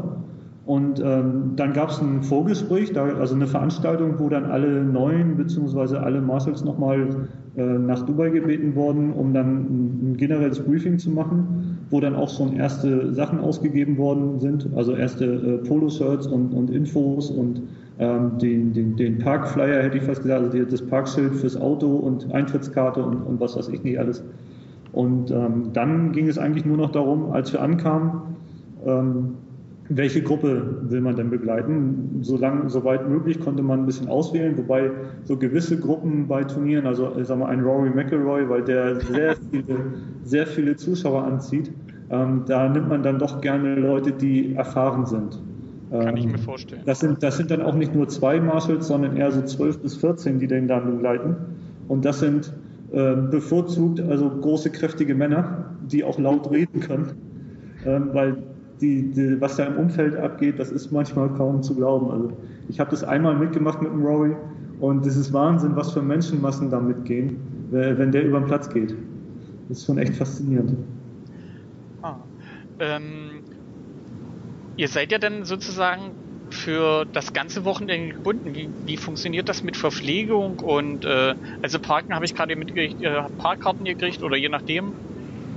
[0.66, 5.36] Und ähm, dann gab es ein Vorgespräch, da, also eine Veranstaltung, wo dann alle neuen
[5.36, 5.96] bzw.
[5.96, 11.10] alle Marshals nochmal äh, nach Dubai gebeten wurden, um dann ein, ein, generelles Briefing zu
[11.10, 16.54] machen, wo dann auch schon erste Sachen ausgegeben worden sind, also erste äh, Poloshirts und,
[16.54, 17.62] und Infos und
[17.98, 21.96] ähm, den, den, den Parkflyer, hätte ich fast gesagt, also die, das Parkschild fürs Auto
[21.96, 24.22] und Eintrittskarte und, und was weiß ich nicht alles.
[24.92, 28.12] Und ähm, dann ging es eigentlich nur noch darum, als wir ankamen,
[28.86, 29.34] ähm,
[29.90, 32.20] welche Gruppe will man denn begleiten?
[32.22, 34.92] Solange, soweit möglich konnte man ein bisschen auswählen, wobei
[35.24, 39.36] so gewisse Gruppen bei Turnieren, also ich sag mal ein Rory McIlroy, weil der sehr
[39.50, 39.76] viele,
[40.22, 41.72] sehr viele Zuschauer anzieht,
[42.08, 45.40] ähm, da nimmt man dann doch gerne Leute, die erfahren sind.
[45.90, 46.82] Kann ich ähm, mir vorstellen.
[46.86, 49.96] Das sind, das sind dann auch nicht nur zwei Marshals, sondern eher so 12 bis
[49.96, 51.34] 14, die den dann begleiten.
[51.88, 52.52] Und das sind
[52.92, 57.10] äh, bevorzugt also große, kräftige Männer, die auch laut reden können,
[57.84, 58.36] ähm, weil
[58.80, 62.10] die, die, was da im Umfeld abgeht, das ist manchmal kaum zu glauben.
[62.10, 62.32] Also
[62.68, 64.34] ich habe das einmal mitgemacht mit dem Rory
[64.80, 67.36] und es ist Wahnsinn, was für Menschenmassen da mitgehen,
[67.70, 68.94] wenn der über den Platz geht.
[69.68, 70.76] Das ist schon echt faszinierend.
[72.02, 72.16] Ah,
[72.78, 73.42] ähm,
[74.76, 76.12] ihr seid ja dann sozusagen
[76.50, 78.54] für das ganze Wochenende gebunden.
[78.54, 83.38] Wie, wie funktioniert das mit Verpflegung und äh, also Parken habe ich gerade mitgekriegt, habt
[83.38, 84.92] Parkkarten gekriegt oder je nachdem.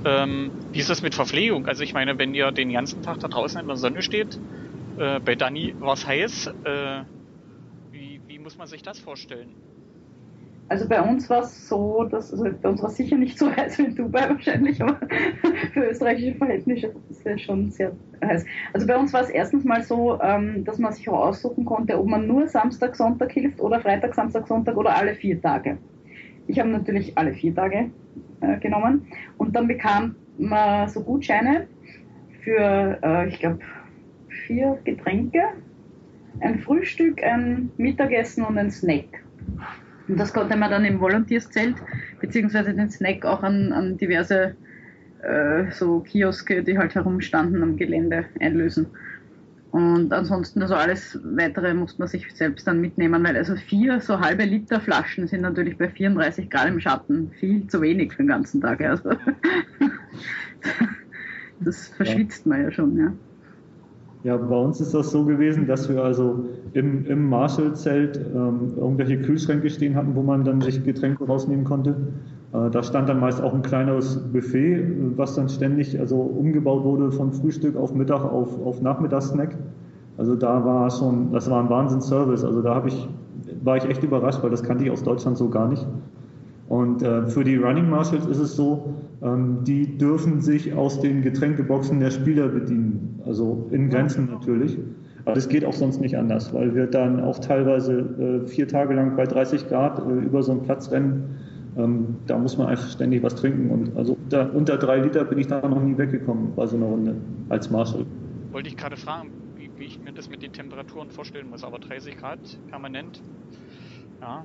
[0.05, 1.65] Ähm, wie ist das mit Verpflegung?
[1.65, 4.37] Also ich meine, wenn ihr den ganzen Tag da draußen in der Sonne steht,
[4.97, 7.01] äh, bei Dani war es heiß, äh,
[7.91, 9.49] wie, wie muss man sich das vorstellen?
[10.69, 13.49] Also bei uns war es so, dass, also bei uns war es sicher nicht so
[13.55, 14.99] heiß wie in Dubai wahrscheinlich, aber
[15.73, 17.91] für österreichische Verhältnisse ist es schon sehr
[18.23, 18.45] heiß.
[18.73, 21.97] Also bei uns war es erstens mal so, ähm, dass man sich auch aussuchen konnte,
[21.99, 25.77] ob man nur Samstag, Sonntag hilft oder Freitag, Samstag, Sonntag oder alle vier Tage.
[26.47, 27.91] Ich habe natürlich alle vier Tage
[28.43, 29.07] äh, genommen.
[29.37, 31.67] Und dann bekam man so Gutscheine
[32.43, 33.59] für, äh, ich glaube,
[34.45, 35.41] vier Getränke,
[36.41, 39.23] ein Frühstück, ein Mittagessen und ein Snack.
[40.07, 41.75] Und das konnte man dann im Volunteerszelt,
[42.19, 44.55] beziehungsweise den Snack auch an, an diverse
[45.21, 48.87] äh, so Kioske, die halt herumstanden am Gelände, einlösen.
[49.73, 54.19] Und ansonsten, also alles weitere muss man sich selbst dann mitnehmen, weil also vier so
[54.19, 58.27] halbe Liter Flaschen sind natürlich bei 34 Grad im Schatten viel zu wenig für den
[58.27, 58.81] ganzen Tag.
[58.81, 59.09] Also
[61.59, 63.11] das verschwitzt man ja schon, ja.
[64.23, 69.23] Ja, bei uns ist das so gewesen, dass wir also im, im Marshall-Zelt ähm, irgendwelche
[69.23, 71.95] Kühlschränke stehen hatten, wo man dann sich Getränke rausnehmen konnte.
[72.53, 74.85] Äh, da stand dann meist auch ein kleineres Buffet,
[75.15, 79.57] was dann ständig also umgebaut wurde von Frühstück auf Mittag auf, auf Nachmittagssnack.
[80.17, 82.43] Also da war schon, das war ein Wahnsinnsservice.
[82.43, 83.09] Also da habe ich,
[83.63, 85.85] war ich echt überrascht, weil das kannte ich aus Deutschland so gar nicht.
[86.69, 91.21] Und äh, für die Running Marshals ist es so, ähm, die dürfen sich aus den
[91.21, 93.19] Getränkeboxen der Spieler bedienen.
[93.25, 94.77] Also in Grenzen natürlich.
[95.25, 97.99] Aber das geht auch sonst nicht anders, weil wir dann auch teilweise
[98.43, 101.35] äh, vier Tage lang bei 30 Grad äh, über so einen Platz rennen
[101.77, 103.69] ähm, da muss man einfach ständig was trinken.
[103.69, 106.85] Und also unter, unter drei Liter bin ich da noch nie weggekommen bei so einer
[106.85, 107.15] Runde
[107.49, 108.05] als Marshall.
[108.51, 111.63] Wollte ich gerade fragen, wie, wie, ich mir das mit den Temperaturen vorstellen muss.
[111.63, 113.21] Aber 30 Grad permanent,
[114.21, 114.43] ja.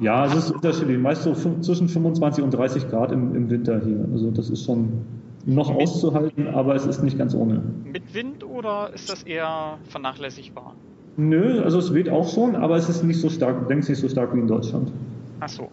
[0.00, 0.98] Ja, es ist unterschiedlich.
[0.98, 4.06] Meist so zwischen 25 und 30 Grad im, im Winter hier.
[4.12, 5.04] Also das ist schon
[5.44, 7.62] noch mit, auszuhalten, aber es ist nicht ganz ohne.
[7.84, 10.74] Mit Wind oder ist das eher vernachlässigbar?
[11.16, 14.08] Nö, also es weht auch schon, aber es ist nicht so stark, denkst nicht so
[14.08, 14.92] stark wie in Deutschland.
[15.40, 15.68] Ach so,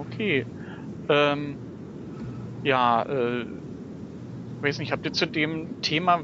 [0.00, 0.46] Okay.
[1.08, 1.56] Ähm,
[2.62, 3.46] ja, äh,
[4.60, 6.20] weiß nicht, habt ihr zu dem Thema,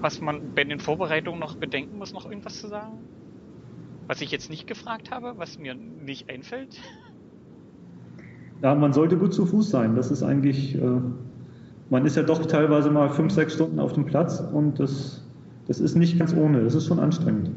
[0.00, 2.98] was man bei den Vorbereitungen noch bedenken muss, noch irgendwas zu sagen?
[4.06, 6.80] Was ich jetzt nicht gefragt habe, was mir nicht einfällt?
[8.62, 9.94] Ja, man sollte gut zu Fuß sein.
[9.94, 11.00] Das ist eigentlich, äh,
[11.90, 15.24] man ist ja doch teilweise mal fünf, sechs Stunden auf dem Platz und das,
[15.66, 16.62] das ist nicht ganz ohne.
[16.64, 17.50] Das ist schon anstrengend.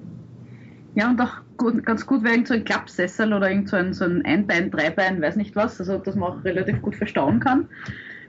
[0.96, 4.06] Ja, und auch gut, ganz gut wäre so ein Klappsessel oder irgend so ein, so
[4.06, 7.68] ein Einbein, Dreibein, weiß nicht was, also dass man auch relativ gut verstauen kann.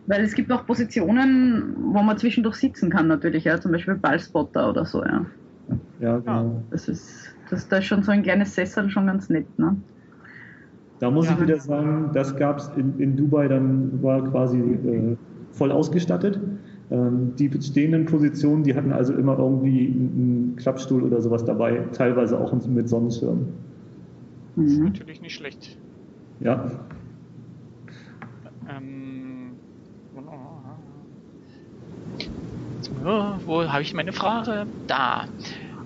[0.06, 4.68] Weil es gibt auch Positionen, wo man zwischendurch sitzen kann natürlich, ja, zum Beispiel Ballspotter
[4.68, 5.24] oder so, ja.
[6.00, 6.62] Ja, genau.
[6.70, 9.76] Das ist, das, da ist schon so ein kleines Sessel schon ganz nett, ne?
[11.00, 11.32] Da muss ja.
[11.32, 15.16] ich wieder sagen, das gab es in, in Dubai, dann war quasi äh,
[15.52, 16.38] voll ausgestattet.
[16.90, 22.38] Ähm, die stehenden Positionen, die hatten also immer irgendwie einen Klappstuhl oder sowas dabei, teilweise
[22.38, 23.49] auch mit Sonnenschirm.
[24.57, 24.85] Das ist mhm.
[24.85, 25.77] natürlich nicht schlecht.
[26.40, 26.70] Ja.
[28.68, 29.53] Ähm,
[33.05, 34.66] oh, wo habe ich meine Frage?
[34.87, 35.27] Da.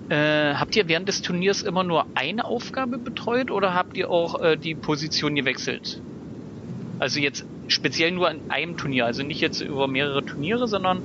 [0.09, 4.41] Äh, habt ihr während des Turniers immer nur eine Aufgabe betreut oder habt ihr auch
[4.43, 6.01] äh, die Position gewechselt?
[6.99, 11.03] Also jetzt speziell nur an einem Turnier, also nicht jetzt über mehrere Turniere, sondern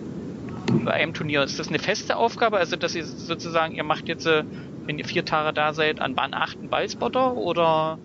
[0.84, 1.44] bei einem Turnier.
[1.44, 2.58] Ist das eine feste Aufgabe?
[2.58, 4.44] Also dass ihr sozusagen, ihr macht jetzt, äh,
[4.86, 7.98] wenn ihr vier Tage da seid, an Bahn 8 einen Ballspotter oder?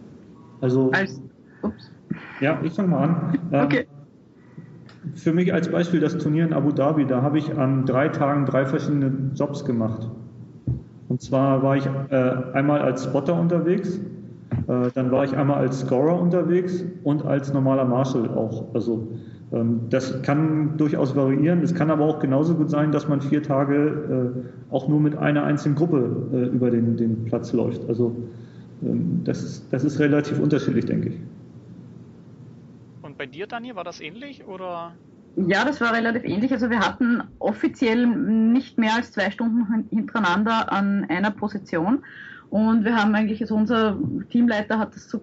[0.60, 0.90] Also.
[0.92, 1.20] Als,
[1.62, 1.90] ups.
[2.40, 3.38] Ja, ich fange mal an.
[3.52, 3.86] Ähm, okay.
[5.14, 8.44] Für mich als Beispiel das Turnier in Abu Dhabi, da habe ich an drei Tagen
[8.46, 10.08] drei verschiedene Jobs gemacht.
[11.08, 13.98] Und zwar war ich äh, einmal als Spotter unterwegs,
[14.66, 18.74] dann war ich einmal als Scorer unterwegs und als normaler Marshal auch.
[18.74, 19.08] Also
[19.52, 21.62] ähm, das kann durchaus variieren.
[21.62, 24.34] Es kann aber auch genauso gut sein, dass man vier Tage
[24.70, 27.88] äh, auch nur mit einer einzelnen Gruppe äh, über den, den Platz läuft.
[27.88, 28.14] Also
[28.82, 31.20] ähm, das, das ist relativ unterschiedlich, denke ich.
[33.02, 34.92] Und bei dir, Dani, war das ähnlich oder?
[35.36, 36.52] Ja, das war relativ ähnlich.
[36.52, 42.00] Also wir hatten offiziell nicht mehr als zwei Stunden hintereinander an einer Position.
[42.50, 43.98] Und wir haben eigentlich, also unser
[44.30, 45.20] Teamleiter hat das so,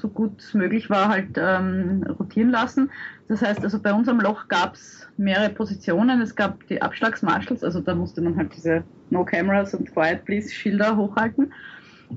[0.00, 2.90] so gut es möglich war, halt ähm, rotieren lassen.
[3.28, 6.20] Das heißt, also bei unserem Loch gab es mehrere Positionen.
[6.20, 10.50] Es gab die Abschlagsmarshals, also da musste man halt diese No Cameras und Quiet Please
[10.50, 11.52] Schilder hochhalten.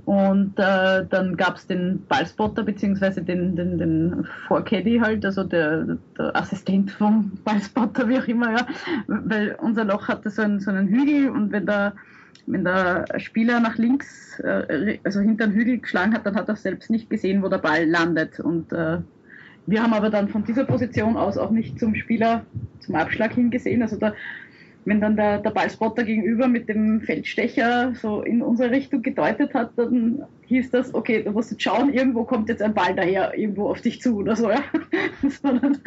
[0.05, 5.97] Und äh, dann gab es den Ballspotter beziehungsweise den, den, den Vorcaddy halt, also der,
[6.17, 8.65] der Assistent vom Ballspotter, wie auch immer, ja.
[9.07, 11.93] Weil unser Loch hatte so einen, so einen Hügel und wenn der,
[12.47, 16.55] wenn der Spieler nach links, äh, also hinter den Hügel geschlagen hat, dann hat er
[16.55, 18.39] selbst nicht gesehen, wo der Ball landet.
[18.39, 18.97] Und äh,
[19.67, 22.45] wir haben aber dann von dieser Position aus auch nicht zum Spieler
[22.79, 23.81] zum Abschlag hingesehen.
[23.81, 24.13] Also da
[24.85, 29.71] wenn dann der, der Ballspotter gegenüber mit dem Feldstecher so in unsere Richtung gedeutet hat,
[29.75, 33.69] dann hieß das, okay, du musst jetzt schauen, irgendwo kommt jetzt ein Ball daher, irgendwo
[33.69, 34.63] auf dich zu oder so, ja.
[35.41, 35.77] Sondern,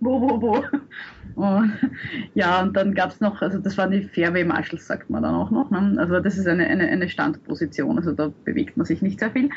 [0.00, 0.64] wo, wo, wo.
[1.36, 1.72] Und,
[2.34, 5.34] ja, und dann gab es noch, also das waren die Fairway Marshals, sagt man dann
[5.34, 5.70] auch noch.
[5.70, 5.96] Ne?
[5.98, 9.50] Also das ist eine, eine, eine Standposition, also da bewegt man sich nicht sehr viel.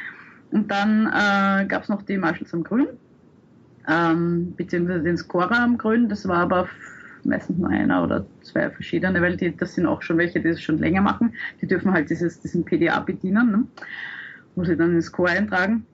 [0.52, 2.88] Und dann äh, gab es noch die Marshals am Grün,
[3.88, 6.68] ähm, beziehungsweise den Scorer am Grün, das war aber
[7.30, 10.62] meistens nur einer oder zwei verschiedene, weil die, das sind auch schon welche, die das
[10.62, 11.34] schon länger machen.
[11.62, 13.64] Die dürfen halt dieses, diesen PDA bedienen, ne?
[14.56, 15.86] wo sie dann den Score eintragen.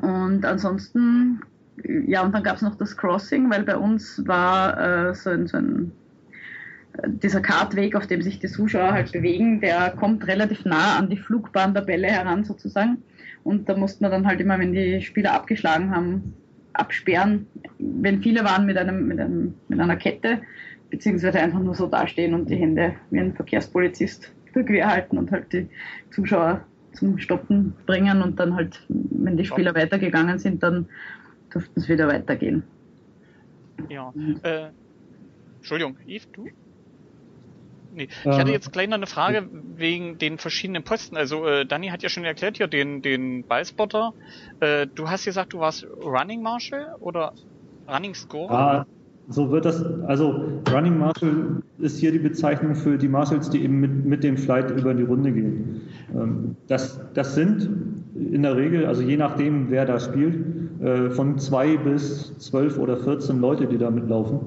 [0.00, 1.40] Und ansonsten,
[2.06, 5.46] ja, und dann gab es noch das Crossing, weil bei uns war äh, so ein,
[5.46, 5.92] so ein
[7.06, 11.16] dieser Kartweg, auf dem sich die Zuschauer halt bewegen, der kommt relativ nah an die
[11.16, 13.02] Flugbahn der Bälle heran sozusagen.
[13.42, 16.34] Und da musste man dann halt immer, wenn die Spieler abgeschlagen haben,
[16.74, 17.46] absperren,
[17.78, 20.42] wenn viele waren mit, einem, mit, einem, mit einer Kette,
[20.90, 25.52] beziehungsweise einfach nur so dastehen und die Hände wie ein Verkehrspolizist quer halten und halt
[25.52, 25.68] die
[26.12, 30.86] Zuschauer zum Stoppen bringen und dann halt, wenn die Spieler weitergegangen sind, dann
[31.50, 32.62] durften es wieder weitergehen.
[33.88, 34.12] Ja.
[34.42, 34.68] Äh,
[35.56, 36.46] Entschuldigung, Yves, du?
[37.94, 38.08] Nee.
[38.24, 41.16] Ich hatte jetzt gleich noch eine Frage wegen den verschiedenen Posten.
[41.16, 44.12] Also äh, Danny hat ja schon erklärt hier den, den Ballspotter.
[44.60, 47.32] Äh, du hast gesagt, du warst Running Marshal oder
[47.88, 48.50] Running Score?
[48.50, 48.86] Ah,
[49.28, 53.80] so wird das, also Running Marshal ist hier die Bezeichnung für die Marshals, die eben
[53.80, 55.82] mit, mit dem Flight über die Runde gehen.
[56.14, 57.68] Ähm, das, das sind
[58.14, 60.36] in der Regel, also je nachdem, wer da spielt,
[60.80, 64.40] äh, von zwei bis zwölf oder 14 Leute, die da mitlaufen.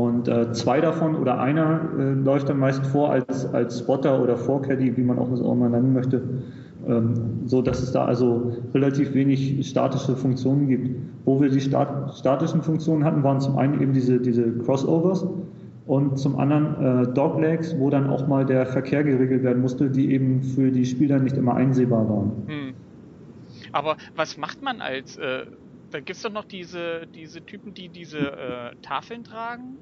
[0.00, 4.38] Und äh, zwei davon oder einer äh, läuft dann meist vor als, als Spotter oder
[4.38, 6.22] Vorcaddy, wie man auch das auch mal nennen möchte,
[6.88, 10.88] ähm, so dass es da also relativ wenig statische Funktionen gibt.
[11.26, 15.26] Wo wir die stat statischen Funktionen hatten, waren zum einen eben diese, diese Crossovers
[15.86, 20.14] und zum anderen äh, Doglegs, wo dann auch mal der Verkehr geregelt werden musste, die
[20.14, 22.32] eben für die Spieler nicht immer einsehbar waren.
[22.46, 22.74] Hm.
[23.72, 25.44] Aber was macht man als äh,
[25.90, 29.76] da gibt es doch noch diese, diese Typen, die diese äh, Tafeln tragen.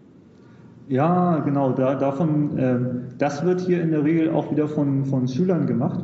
[0.88, 1.72] Ja, genau.
[1.72, 2.78] Da, davon, äh,
[3.18, 6.02] das wird hier in der Regel auch wieder von, von Schülern gemacht.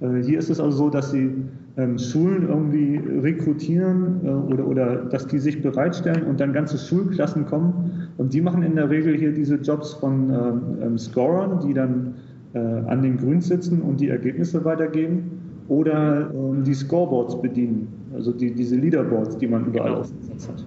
[0.00, 1.30] Äh, hier ist es also so, dass sie
[1.76, 7.46] ähm, Schulen irgendwie rekrutieren äh, oder, oder dass die sich bereitstellen und dann ganze Schulklassen
[7.46, 11.74] kommen und die machen in der Regel hier diese Jobs von ähm, ähm Scorern, die
[11.74, 12.14] dann
[12.54, 15.30] äh, an den Grüns sitzen und die Ergebnisse weitergeben
[15.68, 20.00] oder ähm, die Scoreboards bedienen, also die, diese Leaderboards, die man überall genau.
[20.00, 20.64] aufgesetzt hat.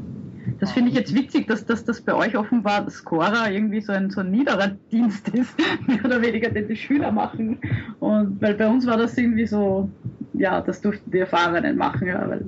[0.59, 4.09] Das finde ich jetzt witzig, dass, dass das bei euch offenbar Scorer irgendwie so ein,
[4.09, 5.55] so ein niederer Dienst ist,
[5.87, 7.59] mehr oder weniger, den die Schüler machen.
[7.99, 9.89] Und weil bei uns war das irgendwie so,
[10.33, 12.45] ja, das durften die Erfahrenen machen, ja, weil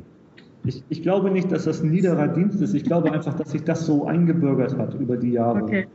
[0.64, 2.76] ich, ich, glaube nicht, dass das ein niederer Dienst ist.
[2.76, 5.64] Ich glaube einfach, dass sich das so eingebürgert hat über die Jahre.
[5.64, 5.88] Okay.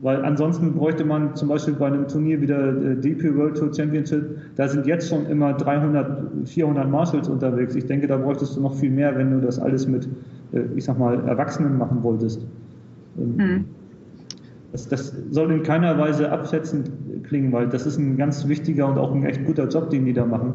[0.00, 3.74] Weil ansonsten bräuchte man zum Beispiel bei einem Turnier wie der äh, DP World Tour
[3.74, 7.74] Championship, da sind jetzt schon immer 300, 400 Marshals unterwegs.
[7.74, 10.08] Ich denke, da bräuchtest du noch viel mehr, wenn du das alles mit,
[10.52, 12.46] äh, ich sag mal, Erwachsenen machen wolltest.
[13.16, 13.64] Hm.
[14.70, 16.90] Das, das soll in keiner Weise abschätzend
[17.24, 20.12] klingen, weil das ist ein ganz wichtiger und auch ein echt guter Job, den die
[20.12, 20.54] da machen.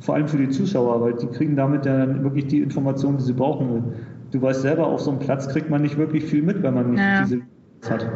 [0.00, 3.32] Vor allem für die Zuschauer, weil die kriegen damit dann wirklich die Informationen, die sie
[3.32, 3.84] brauchen.
[4.32, 6.90] Du weißt selber, auf so einem Platz kriegt man nicht wirklich viel mit, wenn man
[6.90, 7.22] nicht ja.
[7.22, 7.42] diese
[7.90, 8.06] hat.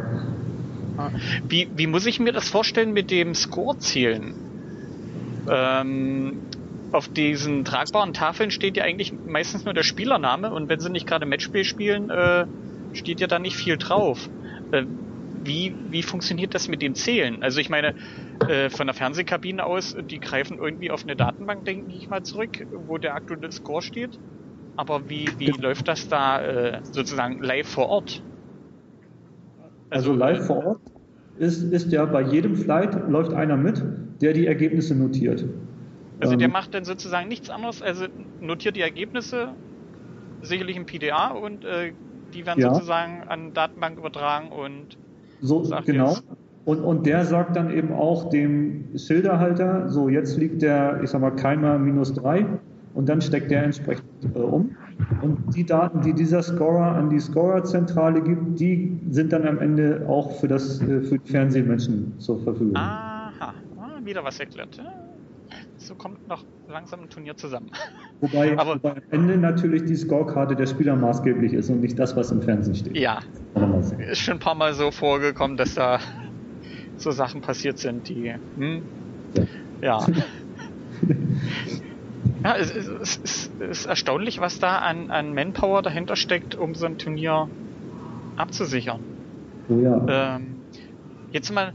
[1.47, 4.33] Wie, wie muss ich mir das vorstellen mit dem Score-Zielen?
[5.49, 6.41] Ähm,
[6.91, 11.07] auf diesen tragbaren Tafeln steht ja eigentlich meistens nur der Spielername und wenn sie nicht
[11.07, 12.45] gerade Matchspiel spielen, äh,
[12.93, 14.29] steht ja da nicht viel drauf.
[14.71, 14.83] Äh,
[15.43, 17.43] wie, wie funktioniert das mit dem Zählen?
[17.43, 17.95] Also ich meine,
[18.47, 22.65] äh, von der Fernsehkabine aus, die greifen irgendwie auf eine Datenbank, denke ich mal, zurück,
[22.71, 24.19] wo der aktuelle Score steht.
[24.75, 28.21] Aber wie, wie läuft das da äh, sozusagen live vor Ort?
[29.89, 30.81] Also, also live vor Ort
[31.37, 33.83] ist, ist ja bei jedem Flight läuft einer mit,
[34.21, 35.45] der die Ergebnisse notiert.
[36.19, 38.05] Also der ähm, macht dann sozusagen nichts anderes, also
[38.41, 39.49] notiert die Ergebnisse,
[40.41, 41.93] sicherlich im PDA und äh,
[42.33, 42.73] die werden ja.
[42.73, 44.97] sozusagen an Datenbank übertragen und
[45.41, 46.09] so genau.
[46.09, 46.23] Jetzt,
[46.65, 51.21] und, und der sagt dann eben auch dem Schilderhalter, so jetzt liegt der, ich sag
[51.21, 52.45] mal, Keimer minus drei
[52.93, 54.75] und dann steckt der entsprechend äh, um.
[55.21, 60.05] Und die Daten, die dieser Scorer an die Scorerzentrale gibt, die sind dann am Ende
[60.07, 62.75] auch für, das, äh, für die Fernsehmenschen zur Verfügung.
[62.75, 64.81] Aha, ah, wieder was erklärt.
[65.77, 67.71] So kommt noch langsam ein Turnier zusammen.
[68.21, 72.15] Wobei, Aber, wobei am Ende natürlich die Scorekarte der Spieler maßgeblich ist und nicht das,
[72.15, 72.97] was im Fernsehen steht.
[72.97, 73.19] Ja,
[74.09, 75.99] ist schon ein paar Mal so vorgekommen, dass da
[76.97, 78.33] so Sachen passiert sind, die...
[78.57, 78.81] Hm,
[79.81, 79.99] ja.
[79.99, 80.07] ja.
[82.43, 86.75] Ja, es, es, es, es, ist erstaunlich, was da an, an Manpower dahinter steckt, um
[86.75, 87.49] so ein Turnier
[88.35, 88.99] abzusichern.
[89.69, 90.35] Oh ja.
[90.35, 90.57] Ähm,
[91.31, 91.73] jetzt mal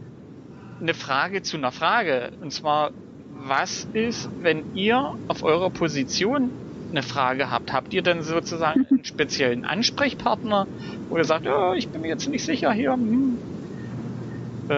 [0.81, 2.33] eine Frage zu einer Frage.
[2.41, 2.91] Und zwar,
[3.33, 6.51] was ist, wenn ihr auf eurer Position
[6.91, 7.73] eine Frage habt?
[7.73, 10.67] Habt ihr denn sozusagen einen speziellen Ansprechpartner,
[11.09, 12.93] wo ihr sagt, oh, ich bin mir jetzt nicht sicher hier?
[12.93, 13.39] Hm.
[14.69, 14.75] Äh,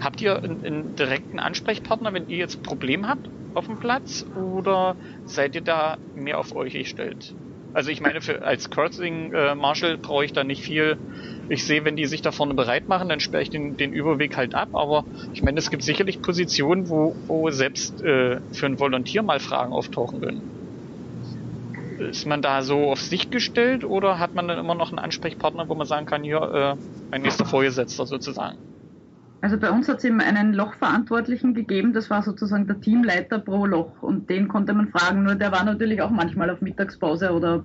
[0.00, 3.28] habt ihr einen, einen direkten Ansprechpartner, wenn ihr jetzt ein Problem habt?
[3.54, 7.34] Auf dem Platz oder seid ihr da mehr auf euch gestellt?
[7.72, 10.98] Also ich meine, für, als Crossing äh, Marshal brauche ich da nicht viel.
[11.48, 14.36] Ich sehe, wenn die sich da vorne bereit machen, dann sperre ich den, den Überweg
[14.36, 14.70] halt ab.
[14.72, 19.40] Aber ich meine, es gibt sicherlich Positionen, wo, wo selbst äh, für ein Volontier mal
[19.40, 20.42] Fragen auftauchen können.
[21.98, 25.68] Ist man da so auf sich gestellt oder hat man dann immer noch einen Ansprechpartner,
[25.68, 26.76] wo man sagen kann, hier, äh,
[27.10, 28.69] mein nächster Vorgesetzter sozusagen?
[29.42, 33.64] Also bei uns hat es eben einen Lochverantwortlichen gegeben, das war sozusagen der Teamleiter pro
[33.64, 37.64] Loch und den konnte man fragen, nur der war natürlich auch manchmal auf Mittagspause oder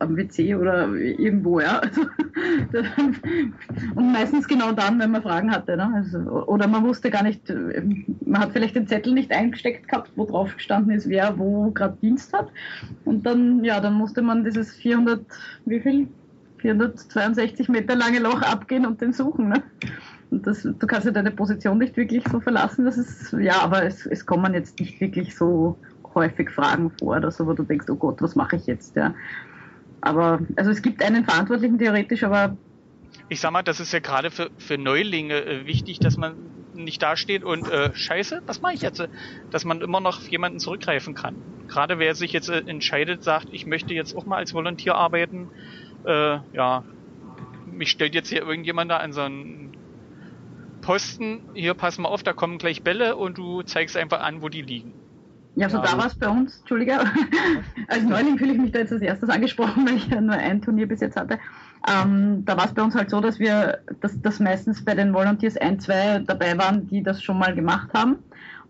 [0.00, 1.80] am WC oder irgendwo, ja.
[1.80, 2.88] Also,
[3.94, 5.76] und meistens genau dann, wenn man Fragen hatte.
[5.76, 5.90] Ne?
[5.94, 7.52] Also, oder man wusste gar nicht,
[8.24, 11.96] man hat vielleicht den Zettel nicht eingesteckt gehabt, wo drauf gestanden ist, wer wo gerade
[12.02, 12.48] Dienst hat.
[13.04, 15.24] Und dann, ja, dann musste man dieses 400,
[15.64, 16.08] wie viel?
[16.58, 19.50] 462 Meter lange Loch abgehen und den suchen.
[19.50, 19.62] Ne?
[20.30, 22.84] Das, du kannst ja deine Position nicht wirklich so verlassen.
[22.84, 25.78] Das ist, ja, aber es, es kommen jetzt nicht wirklich so
[26.14, 28.96] häufig Fragen vor oder wo du denkst, oh Gott, was mache ich jetzt?
[28.96, 29.14] Ja.
[30.00, 32.56] Aber, also es gibt einen Verantwortlichen theoretisch, aber.
[33.28, 36.34] Ich sag mal, das ist ja gerade für, für Neulinge äh, wichtig, dass man
[36.74, 39.08] nicht dasteht und äh, scheiße, was mache ich jetzt?
[39.50, 41.36] Dass man immer noch auf jemanden zurückgreifen kann.
[41.68, 45.48] Gerade wer sich jetzt äh, entscheidet, sagt, ich möchte jetzt auch mal als Volontier arbeiten,
[46.04, 46.84] äh, ja,
[47.66, 49.75] mich stellt jetzt hier irgendjemand da an so einen
[50.86, 54.48] Posten, hier pass mal auf, da kommen gleich Bälle und du zeigst einfach an, wo
[54.48, 54.92] die liegen.
[55.56, 57.00] Ja, so ja, da war es bei uns, Entschuldige.
[57.88, 60.62] Als Neuling fühle ich mich da jetzt als erstes angesprochen, weil ich ja nur ein
[60.62, 61.40] Turnier bis jetzt hatte.
[61.88, 65.12] Ähm, da war es bei uns halt so, dass wir, dass, dass meistens bei den
[65.12, 68.18] Volunteers ein, zwei dabei waren, die das schon mal gemacht haben.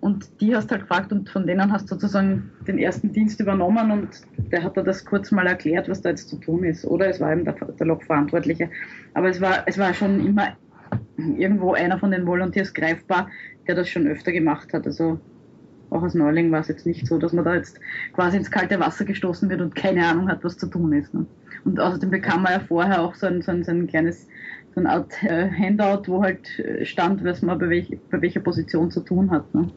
[0.00, 3.90] Und die hast halt gefragt und von denen hast du sozusagen den ersten Dienst übernommen
[3.90, 6.86] und der hat dir das kurz mal erklärt, was da jetzt zu tun ist.
[6.86, 8.70] Oder es war eben der, der Lokverantwortliche.
[9.12, 10.56] Aber es war, es war schon immer
[11.16, 13.30] irgendwo einer von den Volunteers greifbar,
[13.66, 14.86] der das schon öfter gemacht hat.
[14.86, 15.18] Also
[15.90, 17.80] auch als Neuling war es jetzt nicht so, dass man da jetzt
[18.12, 21.14] quasi ins kalte Wasser gestoßen wird und keine Ahnung hat, was zu tun ist.
[21.14, 21.26] Ne?
[21.64, 24.26] Und außerdem bekam man ja vorher auch so ein, so ein, so ein kleines,
[24.74, 28.40] so eine Art äh, Handout, wo halt äh, stand, was man bei, welch, bei welcher
[28.40, 29.52] Position zu tun hat.
[29.54, 29.68] Ne?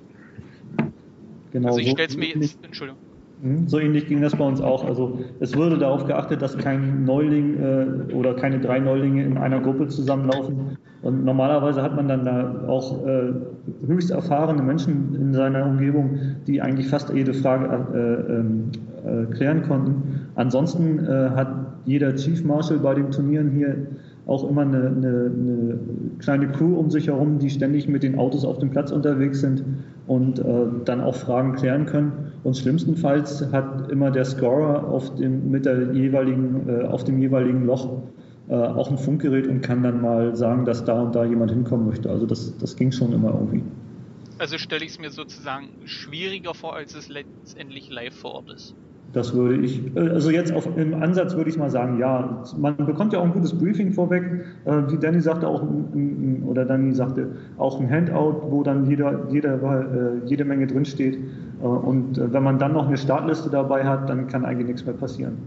[1.51, 1.69] Genau.
[1.69, 3.08] Also ich stelle es mir jetzt, Entschuldigung.
[3.41, 3.67] Mhm.
[3.67, 4.85] So ähnlich ging das bei uns auch.
[4.85, 9.59] Also es wurde darauf geachtet, dass kein Neuling äh, oder keine drei Neulinge in einer
[9.59, 10.77] Gruppe zusammenlaufen.
[11.01, 13.31] Und normalerweise hat man dann da auch äh,
[13.87, 18.71] höchst erfahrene Menschen in seiner Umgebung, die eigentlich fast jede Frage äh, ähm,
[19.05, 20.27] äh klären konnten.
[20.35, 21.47] Ansonsten äh, hat
[21.85, 23.75] jeder Chief Marshal bei den Turnieren hier
[24.27, 25.79] auch immer eine, eine, eine,
[26.19, 29.63] kleine Crew um sich herum, die ständig mit den Autos auf dem Platz unterwegs sind
[30.05, 30.43] und äh,
[30.85, 32.28] dann auch Fragen klären können.
[32.43, 37.65] Und schlimmstenfalls hat immer der Scorer auf dem, mit der jeweiligen, äh, auf dem jeweiligen
[37.65, 38.01] Loch
[38.49, 41.87] äh, auch ein Funkgerät und kann dann mal sagen, dass da und da jemand hinkommen
[41.87, 42.09] möchte.
[42.09, 43.63] Also das, das ging schon immer irgendwie.
[44.37, 48.73] Also stelle ich es mir sozusagen schwieriger vor, als es letztendlich live vor Ort ist.
[49.11, 52.77] Das würde ich, äh, also jetzt auf, im Ansatz würde ich mal sagen, ja, man
[52.77, 54.23] bekommt ja auch ein gutes Briefing vorweg.
[54.65, 55.63] Äh, wie Danny sagte auch,
[56.45, 61.17] oder Danny sagte, auch ein Handout, wo dann jeder, jeder, äh, jede Menge drinsteht.
[61.59, 65.37] Und wenn man dann noch eine Startliste dabei hat, dann kann eigentlich nichts mehr passieren.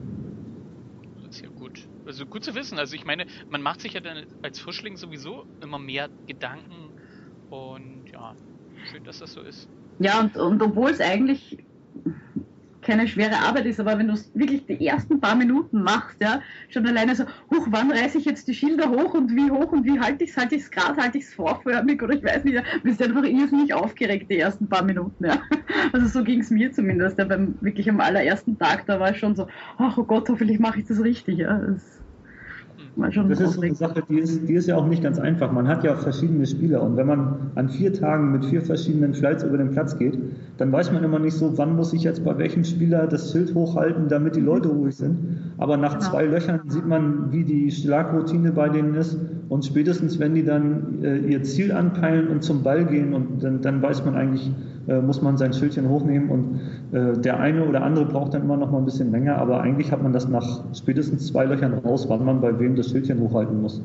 [1.24, 1.88] Das ist ja gut.
[2.04, 2.78] Also gut zu wissen.
[2.78, 6.90] Also ich meine, man macht sich ja dann als Frischling sowieso immer mehr Gedanken
[7.48, 8.34] und ja,
[8.90, 9.70] schön, dass das so ist.
[10.00, 11.64] Ja, und, und obwohl es eigentlich
[12.82, 16.40] keine schwere Arbeit ist, aber wenn du es wirklich die ersten paar Minuten machst, ja,
[16.68, 19.84] schon alleine so, huch, wann reiße ich jetzt die Schilder hoch und wie hoch und
[19.84, 22.44] wie halte ich es, halte ich es gerade, halte ich es vorförmig oder ich weiß
[22.44, 25.38] nicht, ja, bist einfach irrsinnig aufgeregt die ersten paar Minuten, ja.
[25.92, 29.18] Also so ging es mir zumindest, ja, beim wirklich am allerersten Tag, da war ich
[29.18, 29.46] schon so,
[29.78, 31.58] ach oh Gott, hoffentlich mache ich das richtig, ja.
[31.58, 32.01] Das,
[32.96, 35.50] das ist eine Sache, die ist, die ist ja auch nicht ganz einfach.
[35.50, 39.42] Man hat ja verschiedene Spieler und wenn man an vier Tagen mit vier verschiedenen Flights
[39.44, 40.18] über den Platz geht,
[40.58, 43.54] dann weiß man immer nicht so, wann muss ich jetzt bei welchem Spieler das Schild
[43.54, 45.16] hochhalten, damit die Leute ruhig sind.
[45.56, 46.10] Aber nach genau.
[46.10, 49.18] zwei Löchern sieht man, wie die Schlagroutine bei denen ist
[49.48, 53.62] und spätestens, wenn die dann äh, ihr Ziel anpeilen und zum Ball gehen und dann,
[53.62, 54.50] dann weiß man eigentlich,
[54.88, 56.60] äh, muss man sein Schildchen hochnehmen und
[56.92, 59.92] äh, der eine oder andere braucht dann immer noch mal ein bisschen länger, aber eigentlich
[59.92, 63.62] hat man das nach spätestens zwei Löchern raus, wann man bei wem das Schildchen hochhalten
[63.62, 63.80] muss.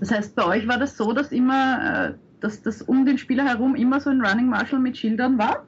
[0.00, 3.44] Das heißt, bei euch war das so, dass immer, äh, dass das um den Spieler
[3.44, 5.64] herum immer so ein Running Marshal mit Schildern war?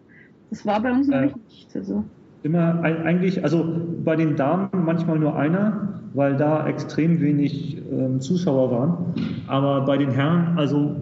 [0.51, 1.75] Das war bei uns nämlich nicht.
[1.75, 2.05] Also.
[2.43, 3.67] Immer eigentlich, also
[4.05, 9.15] bei den Damen manchmal nur einer, weil da extrem wenig ähm, Zuschauer waren.
[9.49, 10.97] Aber bei den Herren, also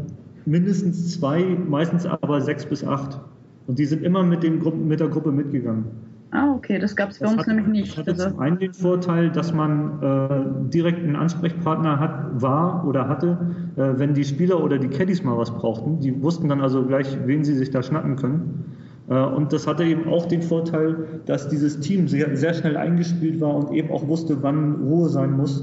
[0.46, 3.20] mindestens zwei, meistens aber sechs bis acht.
[3.66, 5.84] Und die sind immer mit, den Gruppen, mit der Gruppe mitgegangen.
[6.30, 7.90] Ah, okay, das gab es bei uns hat, nämlich nicht.
[7.92, 8.30] Das hatte also.
[8.30, 13.38] zum einen den Vorteil, dass man äh, direkt einen Ansprechpartner hat, war oder hatte,
[13.76, 16.00] äh, wenn die Spieler oder die Caddies mal was brauchten.
[16.00, 18.64] Die wussten dann also gleich, wen sie sich da schnappen können.
[19.08, 23.40] Äh, und das hatte eben auch den Vorteil, dass dieses Team sehr, sehr schnell eingespielt
[23.40, 25.60] war und eben auch wusste, wann Ruhe sein muss,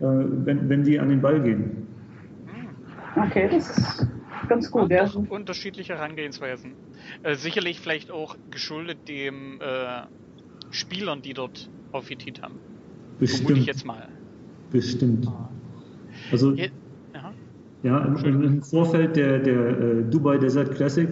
[0.00, 0.04] äh,
[0.44, 1.86] wenn, wenn die an den Ball gehen.
[3.16, 4.08] Okay, das ist
[4.48, 4.90] ganz gut.
[4.90, 5.10] Ja.
[5.28, 6.72] Unterschiedliche Herangehensweisen.
[7.22, 10.02] Äh, sicherlich vielleicht auch geschuldet dem äh,
[10.70, 12.58] Spielern, die dort profitiert haben.
[13.18, 13.58] Bestimmt.
[13.58, 14.08] ich jetzt mal.
[14.70, 15.26] Bestimmt.
[15.28, 15.48] Ah.
[16.30, 16.70] Also, Je
[17.86, 21.08] ja, im, im, Vorfeld der, der äh, Dubai Desert Classic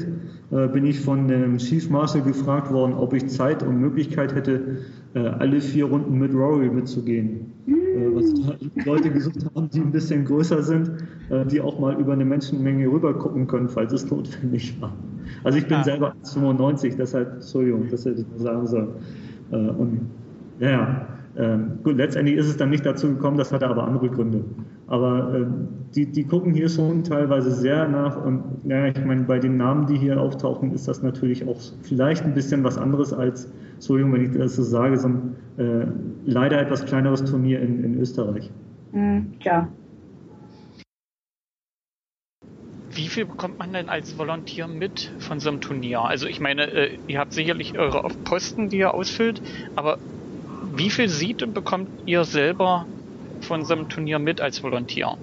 [0.51, 4.79] äh, bin ich von dem Chief Marshal gefragt worden, ob ich Zeit und Möglichkeit hätte,
[5.15, 7.53] äh, alle vier Runden mit Rory mitzugehen.
[7.95, 10.91] Äh, was da Leute gesucht haben, die ein bisschen größer sind,
[11.31, 14.93] äh, die auch mal über eine Menschenmenge rüber gucken können, falls es notwendig war.
[15.45, 15.85] Also ich bin ah.
[15.85, 18.89] selber 95, deshalb, Entschuldigung, das hätte ich nur sagen sollen.
[19.53, 20.01] Äh, und
[20.59, 24.45] ja, ähm, gut, letztendlich ist es dann nicht dazu gekommen, das hatte aber andere Gründe.
[24.87, 25.47] Aber äh,
[25.95, 29.87] die, die gucken hier schon teilweise sehr nach und ja, ich meine, bei den Namen,
[29.87, 34.25] die hier auftauchen, ist das natürlich auch vielleicht ein bisschen was anderes als, Entschuldigung, wenn
[34.25, 35.87] ich das so sage, so ein äh,
[36.25, 38.51] leider etwas kleineres Turnier in, in Österreich.
[38.93, 39.69] Mhm, klar.
[42.95, 46.03] Wie viel bekommt man denn als Volontier mit von so einem Turnier?
[46.03, 49.43] Also ich meine, äh, ihr habt sicherlich eure Posten, die ihr ausfüllt,
[49.75, 49.99] aber
[50.77, 52.87] wie viel sieht und bekommt ihr selber
[53.41, 55.17] von so einem Turnier mit als Volontier?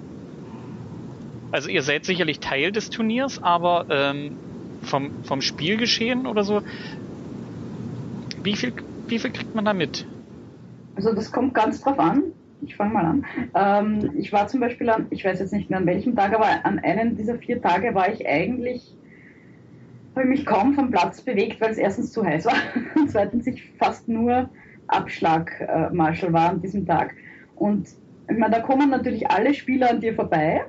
[1.50, 4.36] Also ihr seid sicherlich Teil des Turniers, aber ähm,
[4.82, 6.62] vom, vom Spielgeschehen oder so,
[8.44, 8.72] wie viel,
[9.08, 10.06] wie viel kriegt man da mit?
[10.96, 12.24] Also das kommt ganz drauf an.
[12.64, 13.24] Ich fange mal an.
[13.54, 16.64] Ähm, ich war zum Beispiel an, ich weiß jetzt nicht mehr an welchem Tag, aber
[16.64, 18.96] an einem dieser vier Tage war ich eigentlich,
[20.14, 22.54] habe mich kaum vom Platz bewegt, weil es erstens zu heiß war
[22.94, 24.48] und zweitens ich fast nur
[24.86, 27.14] Abschlagmarschall äh, war an diesem Tag.
[27.56, 27.88] Und
[28.30, 30.64] ich meine, da kommen natürlich alle Spieler an dir vorbei,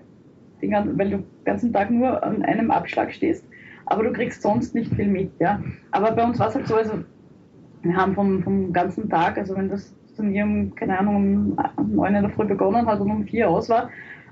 [0.70, 3.46] ganzen, weil du den ganzen Tag nur an einem Abschlag stehst,
[3.86, 5.32] aber du kriegst sonst nicht viel mit.
[5.40, 5.62] Ja.
[5.92, 7.04] Aber bei uns war es halt so, also
[7.84, 12.16] wir haben vom, vom ganzen Tag, also wenn das Turnier um, keine Ahnung, um neun
[12.16, 13.90] in der Früh begonnen hat und um vier aus war,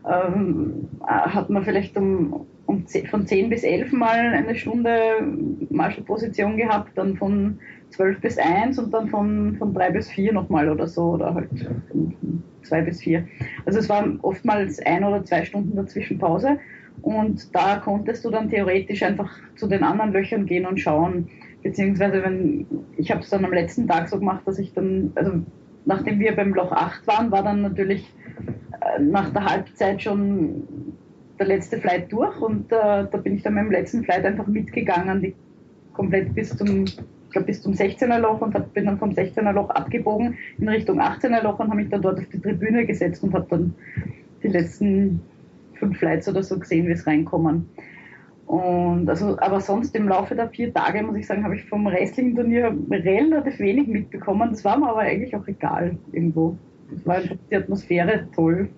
[0.09, 4.91] ähm, hat man vielleicht um, um von zehn bis elf mal eine Stunde
[5.69, 10.69] Marshallposition gehabt, dann von 12 bis 1 und dann von, von 3 bis 4 nochmal
[10.69, 13.27] oder so oder halt von 2 bis 4.
[13.65, 16.57] Also es waren oftmals ein oder zwei Stunden dazwischen Pause
[17.01, 21.29] und da konntest du dann theoretisch einfach zu den anderen Löchern gehen und schauen,
[21.63, 22.65] beziehungsweise wenn,
[22.97, 25.33] ich habe es dann am letzten Tag so gemacht, dass ich dann, also
[25.85, 28.11] nachdem wir beim Loch 8 waren, war dann natürlich
[28.81, 30.63] äh, nach der Halbzeit schon
[31.39, 35.21] der letzte Flight durch und äh, da bin ich dann dem letzten Flight einfach mitgegangen,
[35.21, 35.35] die
[35.93, 36.85] komplett bis zum
[37.31, 40.99] glaube bis zum 16er Loch und hab, bin dann vom 16er Loch abgebogen in Richtung
[40.99, 43.73] 18er Loch und habe mich dann dort auf die Tribüne gesetzt und habe dann
[44.43, 45.21] die letzten
[45.75, 47.69] fünf Flights oder so gesehen, wie es reinkommen.
[48.45, 51.87] Und also, aber sonst im Laufe der vier Tage, muss ich sagen, habe ich vom
[51.87, 54.49] restlichen Turnier relativ wenig mitbekommen.
[54.51, 56.57] Das war mir aber eigentlich auch egal irgendwo.
[56.91, 58.69] Das war die Atmosphäre toll.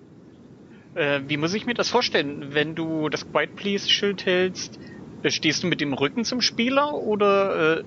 [0.94, 2.50] Äh, wie muss ich mir das vorstellen?
[2.50, 4.78] Wenn du das Quiet Please Schild hältst,
[5.22, 7.84] äh, stehst du mit dem Rücken zum Spieler oder äh,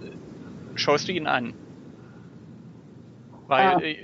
[0.75, 1.53] schaust du ihn an?
[3.47, 3.80] Weil ah.
[3.82, 3.95] äh,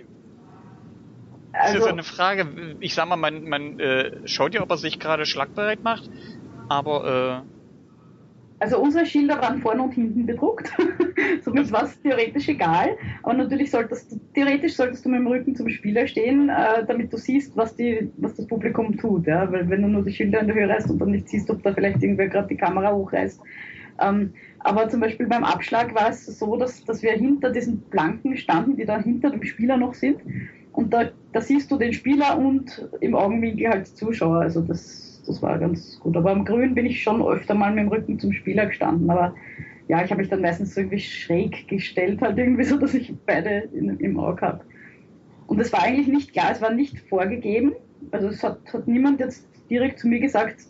[1.52, 2.48] also, ist eine Frage,
[2.80, 6.10] ich sag mal, man, man äh, schaut ja, ob er sich gerade schlagbereit macht,
[6.68, 7.63] aber äh,
[8.64, 10.72] also unsere Schilder waren vorne und hinten bedruckt.
[11.44, 12.96] Somit war es theoretisch egal.
[13.22, 17.12] Aber natürlich solltest du, theoretisch solltest du mit dem Rücken zum Spieler stehen, äh, damit
[17.12, 19.28] du siehst, was, die, was das Publikum tut.
[19.28, 19.52] Ja?
[19.52, 21.62] Weil wenn du nur die Schilder in der Höhe reißt und dann nicht siehst, ob
[21.62, 23.42] da vielleicht irgendwer gerade die Kamera hochreißt.
[24.02, 28.38] Ähm, aber zum Beispiel beim Abschlag war es so, dass, dass wir hinter diesen Planken
[28.38, 30.22] standen, die da hinter dem Spieler noch sind.
[30.72, 34.40] Und da, da siehst du den Spieler und im Augenwinkel halt Zuschauer.
[34.40, 36.16] Also das das war ganz gut.
[36.18, 39.10] Aber am Grün bin ich schon öfter mal mit dem Rücken zum Spieler gestanden.
[39.10, 39.34] Aber
[39.88, 43.70] ja, ich habe mich dann meistens irgendwie schräg gestellt, halt irgendwie so, dass ich beide
[43.74, 44.66] in, im Auge habe.
[45.48, 47.74] Und es war eigentlich nicht klar, es war nicht vorgegeben.
[48.12, 50.62] Also es hat, hat niemand jetzt direkt zu mir gesagt,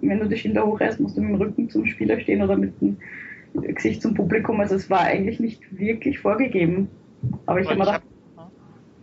[0.00, 2.80] wenn du die Schilder hochreißt, musst du mit dem Rücken zum Spieler stehen oder mit
[2.80, 2.96] dem
[3.54, 4.60] Gesicht zum Publikum.
[4.60, 6.88] Also es war eigentlich nicht wirklich vorgegeben.
[7.46, 8.02] Aber ich habe mir gedacht,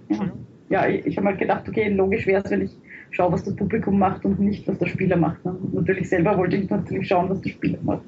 [0.10, 0.32] ja,
[0.70, 2.72] ja, ich, ich habe mir gedacht, okay, logisch wäre es, wenn ich
[3.14, 5.46] schaue, was das Publikum macht und nicht, was der Spieler macht.
[5.46, 5.56] Ne?
[5.72, 8.02] Natürlich selber wollte ich natürlich schauen, was der Spieler macht.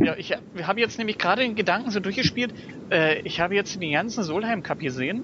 [0.00, 2.52] Ja, ich habe jetzt nämlich gerade den Gedanken so durchgespielt.
[2.90, 5.22] Äh, ich habe jetzt den ganzen Solheim Cup gesehen.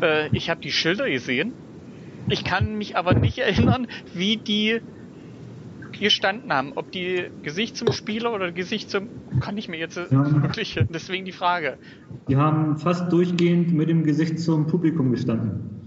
[0.00, 1.52] Äh, ich habe die Schilder gesehen.
[2.28, 4.80] Ich kann mich aber nicht erinnern, wie die
[5.98, 6.72] gestanden haben.
[6.76, 9.08] Ob die Gesicht zum Spieler oder Gesicht zum.
[9.40, 10.42] Kann ich mir jetzt ja.
[10.42, 10.78] wirklich.
[10.90, 11.76] Deswegen die Frage.
[12.28, 15.83] Die haben fast durchgehend mit dem Gesicht zum Publikum gestanden.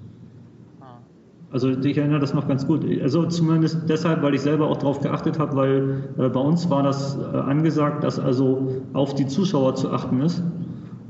[1.50, 2.86] Also ich erinnere das noch ganz gut.
[3.02, 6.84] Also zumindest deshalb, weil ich selber auch darauf geachtet habe, weil äh, bei uns war
[6.84, 10.44] das äh, angesagt, dass also auf die Zuschauer zu achten ist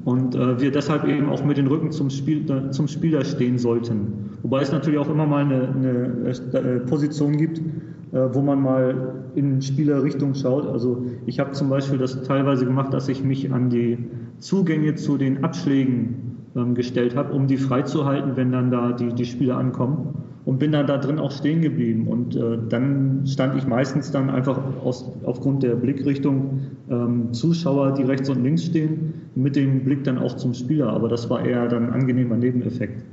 [0.06, 4.30] und äh, wir deshalb eben auch mit den Rücken zum, Spiel, zum Spieler stehen sollten.
[4.44, 9.16] Wobei es natürlich auch immer mal eine, eine äh, Position gibt, äh, wo man mal
[9.34, 10.68] in Spielerrichtung schaut.
[10.68, 13.98] Also ich habe zum Beispiel das teilweise gemacht, dass ich mich an die
[14.40, 19.26] Zugänge zu den Abschlägen ähm, gestellt habe, um die freizuhalten, wenn dann da die, die
[19.26, 20.24] Spieler ankommen.
[20.45, 22.08] Und bin dann da drin auch stehen geblieben.
[22.08, 28.03] Und äh, dann stand ich meistens dann einfach aus, aufgrund der Blickrichtung ähm, Zuschauer, die
[28.03, 30.88] rechts und links stehen, mit dem Blick dann auch zum Spieler.
[30.89, 33.03] Aber das war eher dann ein angenehmer Nebeneffekt.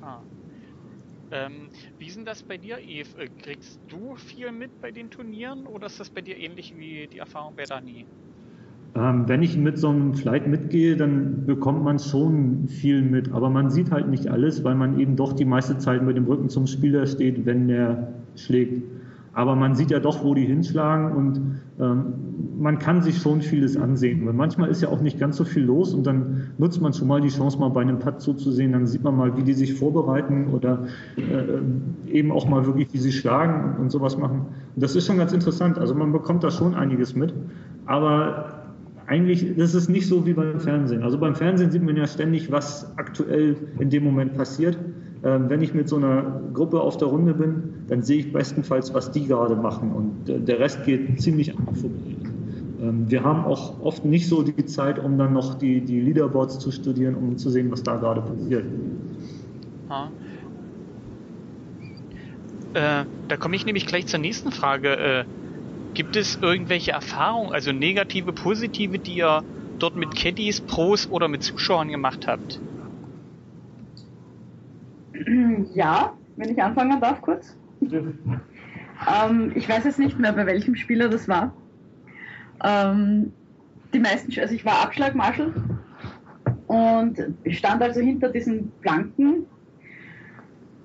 [0.00, 0.20] Ah.
[1.32, 1.68] Ähm,
[1.98, 3.08] wie denn das bei dir, Eve?
[3.18, 7.06] Äh, kriegst du viel mit bei den Turnieren oder ist das bei dir ähnlich wie
[7.06, 8.06] die Erfahrung bei Dani?
[8.94, 13.48] Ähm, wenn ich mit so einem Flight mitgehe, dann bekommt man schon viel mit, aber
[13.48, 16.48] man sieht halt nicht alles, weil man eben doch die meiste Zeit mit dem Rücken
[16.48, 18.82] zum Spieler steht, wenn der schlägt.
[19.32, 21.40] Aber man sieht ja doch, wo die hinschlagen und
[21.78, 22.14] ähm,
[22.58, 24.26] man kann sich schon vieles ansehen.
[24.26, 27.06] Weil manchmal ist ja auch nicht ganz so viel los und dann nutzt man schon
[27.06, 28.72] mal die Chance, mal bei einem Putt zuzusehen.
[28.72, 30.86] Dann sieht man mal, wie die sich vorbereiten oder
[31.16, 34.46] äh, eben auch mal wirklich, wie sie schlagen und, sowas machen.
[34.74, 35.78] Und das ist schon ganz interessant.
[35.78, 37.32] Also man bekommt da schon einiges mit.
[37.86, 38.59] Aber
[39.10, 41.02] eigentlich, das ist nicht so wie beim Fernsehen.
[41.02, 44.78] Also beim Fernsehen sieht man ja ständig, was aktuell in dem Moment passiert.
[45.24, 48.94] Ähm, wenn ich mit so einer Gruppe auf der Runde bin, dann sehe ich bestenfalls,
[48.94, 52.16] was die gerade machen und äh, der Rest geht ziemlich an vorbei.
[52.80, 56.60] Ähm, wir haben auch oft nicht so die Zeit, um dann noch die, die Leaderboards
[56.60, 58.64] zu studieren, um zu sehen, was da gerade passiert.
[62.74, 64.96] Äh, da komme ich nämlich gleich zur nächsten Frage.
[64.96, 65.24] Äh,
[65.94, 69.42] Gibt es irgendwelche Erfahrungen, also negative, positive, die ihr
[69.78, 72.60] dort mit Caddies, Pros oder mit Zuschauern gemacht habt?
[75.74, 77.56] Ja, wenn ich anfangen darf kurz.
[77.82, 81.54] ähm, ich weiß jetzt nicht mehr, bei welchem Spieler das war.
[82.64, 83.32] Ähm,
[83.92, 85.52] die meisten, also ich war Abschlagmarschall
[86.66, 87.18] und
[87.48, 89.46] stand also hinter diesen Planken.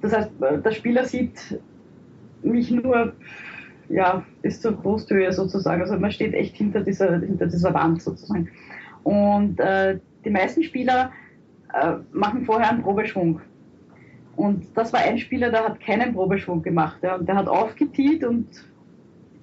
[0.01, 1.59] Das heißt, der Spieler sieht
[2.41, 3.13] mich nur
[3.89, 5.81] ja, bis zur Brusthöhe sozusagen.
[5.81, 8.49] Also man steht echt hinter dieser, hinter dieser Wand sozusagen.
[9.03, 11.11] Und äh, die meisten Spieler
[11.73, 13.41] äh, machen vorher einen Probeschwung.
[14.35, 16.97] Und das war ein Spieler, der hat keinen Probeschwung gemacht.
[17.03, 18.47] Ja, und der hat aufgetiet und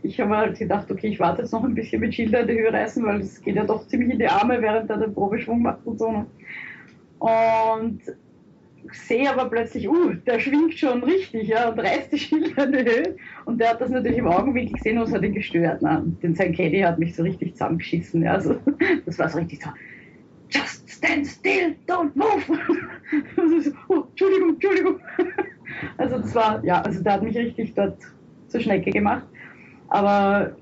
[0.02, 2.54] ich habe halt gedacht, okay, ich warte jetzt noch ein bisschen mit Schilder in die
[2.54, 5.62] Höhe reißen, weil es geht ja doch ziemlich in die Arme, während er den Probeschwung
[5.62, 6.10] macht und so.
[6.10, 6.26] Ne?
[7.20, 8.00] Und
[8.94, 12.78] sehe aber plötzlich, uh, der schwingt schon richtig ja, und reißt die Schilder in die
[12.78, 13.16] Höhe.
[13.44, 15.82] Und der hat das natürlich im Augenwinkel gesehen und es hat ihn gestört.
[15.82, 16.02] Ne?
[16.22, 18.22] Denn sein Caddy hat mich so richtig zusammengeschissen.
[18.22, 18.32] Ja.
[18.32, 18.56] Also,
[19.06, 19.70] das war so richtig so,
[20.50, 22.42] tja, stand still, don't move.
[23.88, 25.00] oh, Entschuldigung, Entschuldigung.
[25.96, 27.96] Also das war, ja, also der hat mich richtig dort
[28.48, 29.24] zur Schnecke gemacht.
[29.88, 30.54] Aber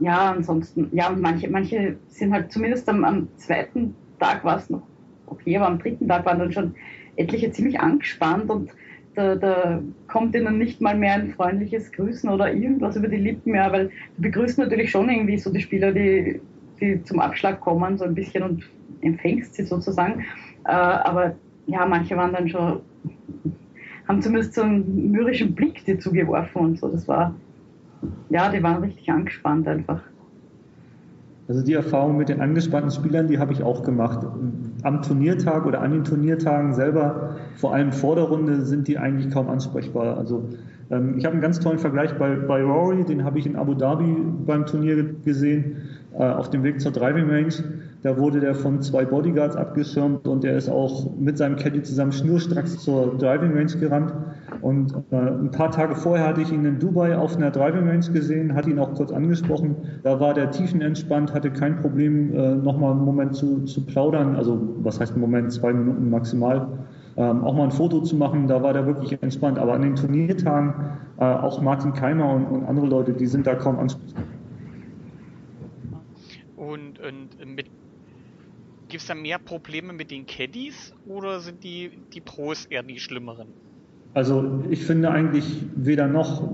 [0.00, 4.70] ja, ansonsten, ja, und manche, manche sind halt zumindest am, am zweiten Tag war es
[4.70, 4.82] noch
[5.26, 6.74] okay, aber am dritten Tag waren dann schon
[7.16, 8.70] etliche ziemlich angespannt und
[9.14, 13.52] da, da, kommt ihnen nicht mal mehr ein freundliches Grüßen oder irgendwas über die Lippen
[13.52, 16.40] mehr, weil du begrüßt natürlich schon irgendwie so die Spieler, die,
[16.80, 18.64] die zum Abschlag kommen, so ein bisschen und
[19.02, 20.24] empfängst sie sozusagen.
[20.64, 21.36] Äh, aber
[21.66, 22.80] ja, manche waren dann schon,
[24.08, 26.88] haben zumindest so einen mürrischen Blick dir zugeworfen und so.
[26.88, 27.34] Das war,
[28.30, 30.02] ja, die waren richtig angespannt einfach.
[31.46, 34.26] Also die Erfahrung mit den angespannten Spielern, die habe ich auch gemacht.
[34.82, 39.30] Am Turniertag oder an den Turniertagen selber, vor allem vor der Runde, sind die eigentlich
[39.30, 40.16] kaum ansprechbar.
[40.16, 40.48] Also
[40.90, 43.74] ähm, ich habe einen ganz tollen Vergleich bei, bei Rory, den habe ich in Abu
[43.74, 44.16] Dhabi
[44.46, 45.76] beim Turnier gesehen,
[46.18, 47.52] äh, auf dem Weg zur Driving Range.
[48.04, 52.12] Da wurde der von zwei Bodyguards abgeschirmt und der ist auch mit seinem Caddy zusammen
[52.12, 54.12] schnurstracks zur Driving Range gerannt.
[54.60, 58.04] Und äh, ein paar Tage vorher hatte ich ihn in Dubai auf einer Driving Range
[58.12, 59.76] gesehen, hatte ihn auch kurz angesprochen.
[60.02, 64.36] Da war der tiefenentspannt, hatte kein Problem, äh, nochmal einen Moment zu, zu plaudern.
[64.36, 66.68] Also was heißt ein Moment, zwei Minuten maximal.
[67.16, 69.58] Ähm, auch mal ein Foto zu machen, da war der wirklich entspannt.
[69.58, 70.74] Aber an den Turniertagen,
[71.16, 74.24] äh, auch Martin Keimer und, und andere Leute, die sind da kaum ansprechbar.
[76.56, 77.66] Und, und mit
[78.94, 83.00] Gibt es da mehr Probleme mit den Caddies oder sind die, die Pros eher die
[83.00, 83.48] schlimmeren?
[84.12, 86.52] Also ich finde eigentlich weder noch.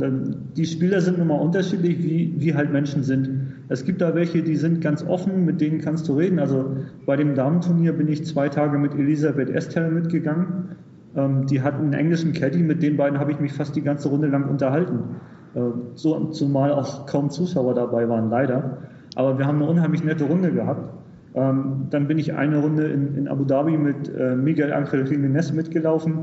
[0.57, 3.67] Die Spieler sind nun mal unterschiedlich, wie, wie halt Menschen sind.
[3.69, 6.39] Es gibt da welche, die sind ganz offen, mit denen kannst du reden.
[6.39, 10.77] Also bei dem Damenturnier bin ich zwei Tage mit Elisabeth Estelle mitgegangen.
[11.17, 14.09] Ähm, die hat einen englischen Caddy, mit den beiden habe ich mich fast die ganze
[14.09, 15.17] Runde lang unterhalten.
[15.55, 15.61] Äh,
[15.95, 18.79] so, zumal auch kaum Zuschauer dabei waren, leider.
[19.15, 21.00] Aber wir haben eine unheimlich nette Runde gehabt.
[21.35, 25.53] Ähm, dann bin ich eine Runde in, in Abu Dhabi mit äh, Miguel Angel Jiménez
[25.55, 26.19] mitgelaufen.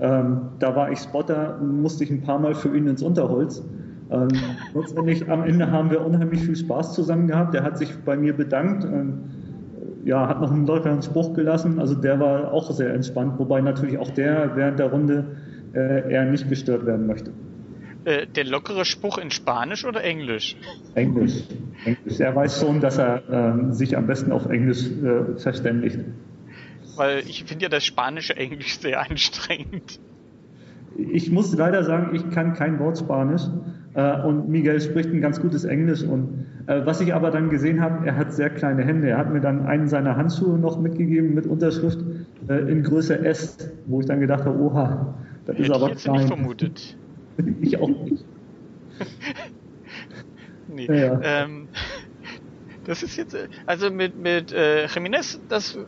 [0.00, 3.62] Ähm, da war ich Spotter, musste ich ein paar Mal für ihn ins Unterholz.
[4.10, 4.28] Ähm,
[4.74, 7.54] letztendlich am Ende haben wir unheimlich viel Spaß zusammen gehabt.
[7.54, 8.84] Der hat sich bei mir bedankt.
[8.84, 9.14] Ähm,
[10.04, 11.80] ja, hat noch einen lockeren Spruch gelassen.
[11.80, 15.24] Also der war auch sehr entspannt, wobei natürlich auch der während der Runde
[15.74, 17.32] äh, eher nicht gestört werden möchte.
[18.06, 20.54] Äh, der lockere Spruch in Spanisch oder Englisch?
[20.94, 21.42] Englisch.
[21.84, 22.20] Englisch.
[22.20, 25.98] Er weiß schon, dass er äh, sich am besten auf Englisch äh, verständigt.
[26.94, 29.98] Weil ich finde ja das spanische Englisch sehr anstrengend.
[30.96, 33.42] Ich muss leider sagen, ich kann kein Wort Spanisch
[33.94, 36.04] äh, und Miguel spricht ein ganz gutes Englisch.
[36.04, 39.08] Und äh, was ich aber dann gesehen habe, er hat sehr kleine Hände.
[39.08, 41.98] Er hat mir dann einen seiner Handschuhe noch mitgegeben mit Unterschrift
[42.48, 46.04] in Größe S, wo ich dann gedacht habe, oha, das Hätte ist aber ich jetzt
[46.04, 46.16] klein.
[46.18, 46.96] nicht vermutet.
[47.60, 48.24] Ich auch nicht.
[50.68, 50.86] nee.
[50.86, 51.20] Ja.
[51.22, 51.68] Ähm,
[52.84, 55.78] das ist jetzt, äh, also mit, mit äh, Jiménez, das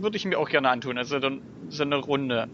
[0.00, 2.48] würde ich mir auch gerne antun, also dann so eine Runde.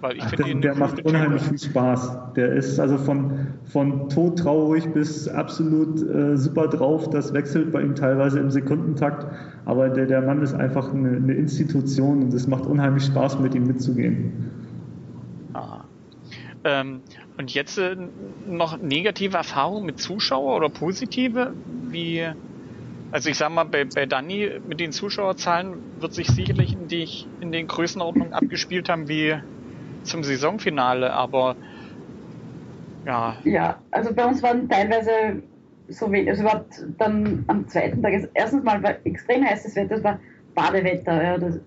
[0.00, 2.34] Weil ich Ach, der, der macht unheimlich viel Spaß.
[2.36, 7.08] Der ist also von, von todtraurig bis absolut äh, super drauf.
[7.08, 9.26] Das wechselt bei ihm teilweise im Sekundentakt.
[9.64, 13.54] Aber der, der Mann ist einfach eine, eine Institution und es macht unheimlich Spaß, mit
[13.54, 14.50] ihm mitzugehen.
[16.66, 17.02] Ähm,
[17.38, 17.96] und jetzt äh,
[18.48, 21.52] noch negative Erfahrungen mit Zuschauer oder positive?
[21.88, 22.26] Wie,
[23.12, 27.08] also ich sag mal, bei, bei Danny mit den Zuschauerzahlen wird sich sicherlich in, die,
[27.40, 29.36] in den Größenordnungen abgespielt haben wie
[30.02, 31.54] zum Saisonfinale, aber
[33.04, 33.36] ja.
[33.44, 35.42] Ja, also bei uns waren teilweise
[35.88, 39.96] so wenig, also überhaupt dann am zweiten Tag, also erstens mal war extrem heißes Wetter,
[39.96, 40.18] es war
[40.56, 41.60] Badewetter, ja, das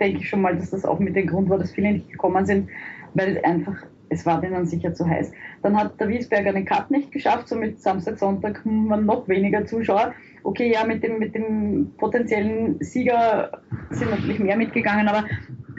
[0.00, 2.46] denke ich schon mal, dass das auch mit dem Grund war, dass viele nicht gekommen
[2.46, 2.68] sind,
[3.14, 3.76] weil es einfach
[4.10, 5.32] es war denen sicher zu heiß.
[5.62, 10.14] Dann hat der Wiesberger den Cup nicht geschafft, somit Samstag, Sonntag waren noch weniger Zuschauer.
[10.42, 15.24] Okay, ja, mit dem, mit dem potenziellen Sieger sind natürlich mehr mitgegangen, aber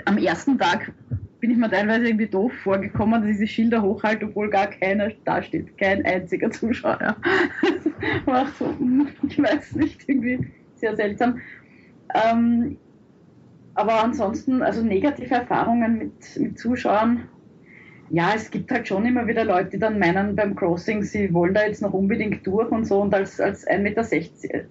[0.05, 0.91] am ersten Tag
[1.39, 5.09] bin ich mir teilweise irgendwie doof vorgekommen, dass ich diese Schilder hochhalte, obwohl gar keiner
[5.23, 7.15] da steht, kein einziger Zuschauer.
[8.25, 8.73] war so,
[9.27, 11.39] ich weiß nicht, irgendwie sehr seltsam.
[12.13, 12.77] Ähm,
[13.75, 17.29] aber ansonsten, also negative Erfahrungen mit, mit Zuschauern
[18.11, 21.53] ja, es gibt halt schon immer wieder Leute, die dann meinen beim Crossing, sie wollen
[21.53, 24.01] da jetzt noch unbedingt durch und so und als, als 1,60 Meter,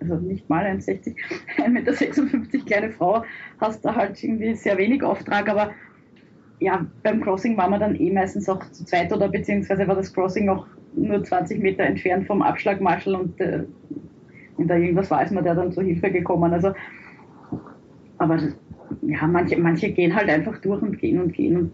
[0.01, 1.14] also nicht mal 1,60,
[1.59, 3.24] 1,56 Meter kleine Frau
[3.61, 5.70] hast du halt irgendwie sehr wenig Auftrag, aber
[6.61, 10.12] ja, beim Crossing waren wir dann eh meistens auch zu zweit oder beziehungsweise war das
[10.12, 10.66] Crossing auch
[10.97, 13.64] nur 20 Meter entfernt vom Abschlagmarschall und äh,
[14.57, 16.53] wenn da irgendwas war, ist mir der dann zur Hilfe gekommen.
[16.53, 16.72] Also,
[18.18, 18.39] aber
[19.03, 21.72] ja, manche, manche gehen halt einfach durch und gehen und gehen und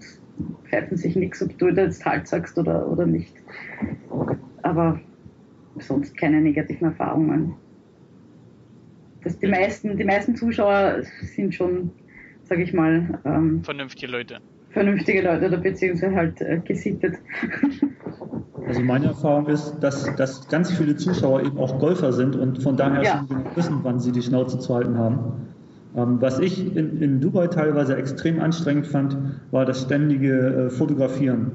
[0.68, 3.34] pfeifen sich nichts, ob du jetzt halt sagst oder, oder nicht.
[4.62, 5.00] Aber
[5.78, 7.54] sonst keine negativen Erfahrungen.
[9.22, 11.02] Das die, meisten, die meisten Zuschauer
[11.34, 11.90] sind schon
[12.44, 14.38] sage ich mal, ähm, vernünftige Leute.
[14.70, 17.16] Vernünftige Leute oder beziehungsweise halt äh, gesittet.
[18.66, 22.78] Also meine Erfahrung ist, dass, dass ganz viele Zuschauer eben auch Golfer sind und von
[22.78, 23.18] daher Ja.
[23.18, 25.53] schon genau wissen, wann sie die Schnauze zu halten haben.
[25.96, 29.16] Ähm, was ich in, in Dubai teilweise extrem anstrengend fand,
[29.50, 31.52] war das ständige äh, Fotografieren.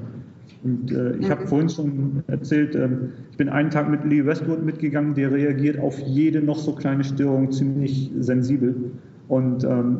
[0.62, 4.64] Und äh, ich habe vorhin schon erzählt, ähm, ich bin einen Tag mit Lee Westwood
[4.64, 8.74] mitgegangen, der reagiert auf jede noch so kleine Störung ziemlich sensibel.
[9.28, 9.98] Und ähm,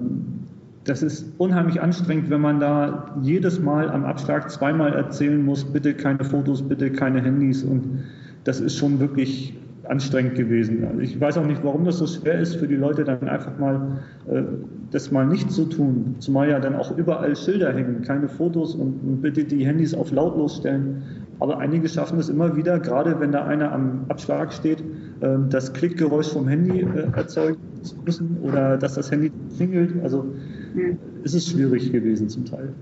[0.84, 5.94] das ist unheimlich anstrengend, wenn man da jedes Mal am Abschlag zweimal erzählen muss, bitte
[5.94, 7.62] keine Fotos, bitte keine Handys.
[7.62, 8.00] Und
[8.44, 10.84] das ist schon wirklich anstrengend gewesen.
[10.84, 13.58] Also ich weiß auch nicht, warum das so schwer ist für die Leute, dann einfach
[13.58, 14.42] mal äh,
[14.90, 16.16] das mal nicht zu tun.
[16.18, 20.10] Zumal ja dann auch überall Schilder hängen, keine Fotos und, und bitte die Handys auf
[20.12, 21.02] lautlos stellen.
[21.38, 24.80] Aber einige schaffen es immer wieder, gerade wenn da einer am Abschlag steht,
[25.20, 30.02] äh, das Klickgeräusch vom Handy äh, erzeugen zu müssen oder dass das Handy klingelt.
[30.02, 30.26] Also
[30.74, 30.98] Hm.
[31.24, 32.72] ist es schwierig gewesen zum Teil.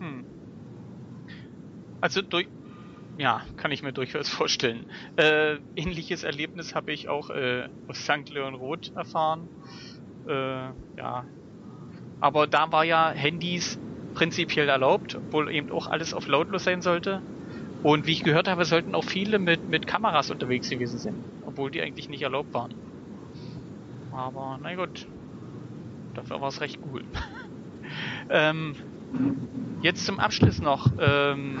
[0.00, 0.24] Hm.
[2.00, 2.48] Also durch,
[3.18, 4.86] ja, kann ich mir durchaus vorstellen.
[5.16, 8.30] Äh, ähnliches Erlebnis habe ich auch äh, aus St.
[8.30, 9.48] Leon Roth erfahren.
[10.26, 11.24] Äh, ja.
[12.20, 13.78] Aber da war ja Handys
[14.14, 17.20] prinzipiell erlaubt, obwohl eben auch alles auf lautlos sein sollte.
[17.82, 21.14] Und wie ich gehört habe, sollten auch viele mit, mit Kameras unterwegs gewesen sein,
[21.46, 22.74] obwohl die eigentlich nicht erlaubt waren.
[24.12, 25.06] Aber na gut,
[26.14, 27.04] dafür war es recht cool.
[28.30, 28.74] ähm,
[29.80, 30.90] jetzt zum Abschluss noch.
[30.98, 31.60] Ähm,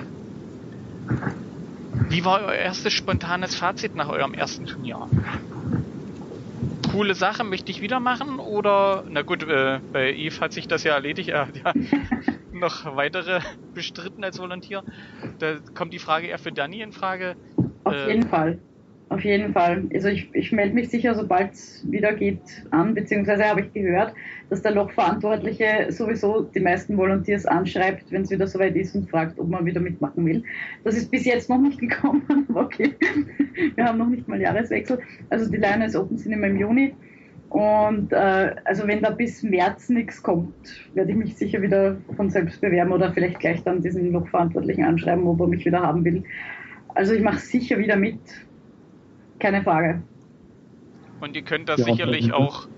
[1.92, 5.08] wie war euer erstes spontanes Fazit nach eurem ersten Turnier?
[6.90, 8.38] Coole Sache, möchte ich wieder machen?
[8.38, 11.28] Oder, na gut, äh, bei Eve hat sich das ja erledigt.
[11.28, 11.72] Er hat ja
[12.52, 13.40] noch weitere
[13.74, 14.82] bestritten als Volontier.
[15.38, 17.36] Da kommt die Frage eher für Dani in Frage.
[17.84, 18.58] Auf Äh, jeden Fall.
[19.10, 19.84] Auf jeden Fall.
[19.94, 22.40] Also ich, ich melde mich sicher, sobald es wieder geht,
[22.70, 24.12] an, beziehungsweise habe ich gehört,
[24.50, 29.38] dass der Lochverantwortliche sowieso die meisten Volunteers anschreibt, wenn es wieder soweit ist und fragt,
[29.38, 30.42] ob man wieder mitmachen will.
[30.84, 32.94] Das ist bis jetzt noch nicht gekommen, aber okay.
[33.74, 34.98] Wir haben noch nicht mal Jahreswechsel.
[35.30, 36.94] Also die Lioness Open sind immer im Juni.
[37.48, 40.54] Und äh, also wenn da bis März nichts kommt,
[40.92, 45.26] werde ich mich sicher wieder von selbst bewerben oder vielleicht gleich dann diesen Lochverantwortlichen anschreiben,
[45.26, 46.22] ob er mich wieder haben will.
[46.94, 48.20] Also ich mache sicher wieder mit.
[49.38, 50.02] Keine Frage.
[51.20, 52.68] Und ihr könnt das Ja, sicherlich auch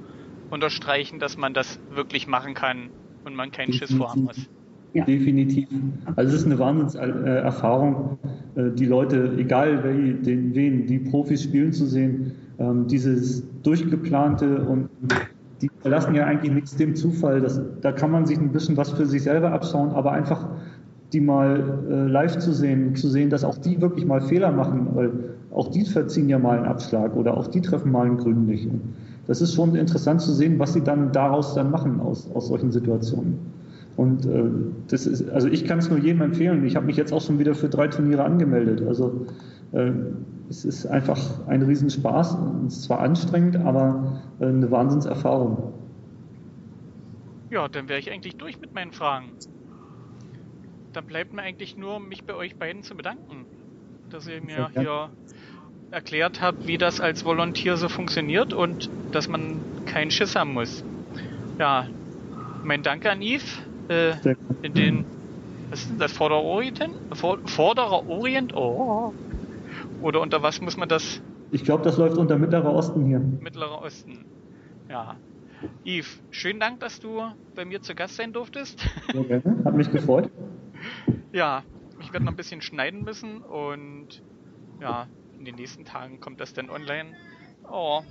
[0.51, 2.91] unterstreichen, dass man das wirklich machen kann
[3.25, 4.49] und man keinen Schiss vorhaben muss.
[4.93, 5.05] Ja.
[5.05, 5.69] Definitiv.
[6.17, 8.19] Also es ist eine Wahnsinnserfahrung,
[8.57, 14.63] äh, die Leute, egal wer, den, wen, die Profis spielen zu sehen, ähm, dieses durchgeplante
[14.63, 14.89] und
[15.63, 17.41] die verlassen ja eigentlich nichts dem Zufall.
[17.41, 20.49] Das, da kann man sich ein bisschen was für sich selber abschauen, aber einfach
[21.13, 24.89] die mal äh, live zu sehen, zu sehen, dass auch die wirklich mal Fehler machen,
[24.95, 25.11] weil
[25.53, 28.19] auch die verziehen ja mal einen Abschlag oder auch die treffen mal einen.
[28.21, 28.95] Und
[29.27, 32.73] das ist schon interessant zu sehen, was sie dann daraus dann machen aus, aus solchen
[32.73, 33.39] Situationen.
[33.97, 34.45] Und äh,
[34.89, 36.65] das ist, also ich kann es nur jedem empfehlen.
[36.65, 38.83] Ich habe mich jetzt auch schon wieder für drei Turniere angemeldet.
[38.87, 39.27] Also
[39.73, 39.91] äh,
[40.49, 42.37] es ist einfach ein Riesenspaß.
[42.67, 45.75] Es ist zwar anstrengend, aber äh, eine Wahnsinnserfahrung.
[47.51, 49.33] Ja, dann wäre ich eigentlich durch mit meinen Fragen.
[50.93, 53.45] Dann bleibt mir eigentlich nur, mich bei euch beiden zu bedanken,
[54.09, 55.11] dass ihr mir hier
[55.91, 60.85] erklärt habt, wie das als Volontier so funktioniert und dass man keinen Schiss haben muss.
[61.59, 61.87] Ja,
[62.63, 63.59] mein Dank an Yves.
[63.89, 64.13] Äh,
[64.63, 65.05] in den,
[65.71, 66.89] was ist denn das, Vorderer Orient?
[67.13, 68.55] Vor, Vorderer Orient?
[68.55, 69.13] Oh.
[70.01, 71.21] Oder unter was muss man das?
[71.51, 73.19] Ich glaube, das läuft unter Mittlerer Osten hier.
[73.19, 74.25] Mittlerer Osten.
[74.89, 75.17] Ja.
[75.85, 77.23] Yves, schönen Dank, dass du
[77.55, 78.81] bei mir zu Gast sein durftest.
[79.13, 79.65] Sehr gerne.
[79.65, 80.31] Hat mich gefreut.
[81.33, 81.63] Ja,
[82.01, 84.21] ich werde noch ein bisschen schneiden müssen und
[84.81, 85.07] ja,
[85.41, 87.15] in den nächsten Tagen kommt das dann online.
[87.69, 88.03] Oh.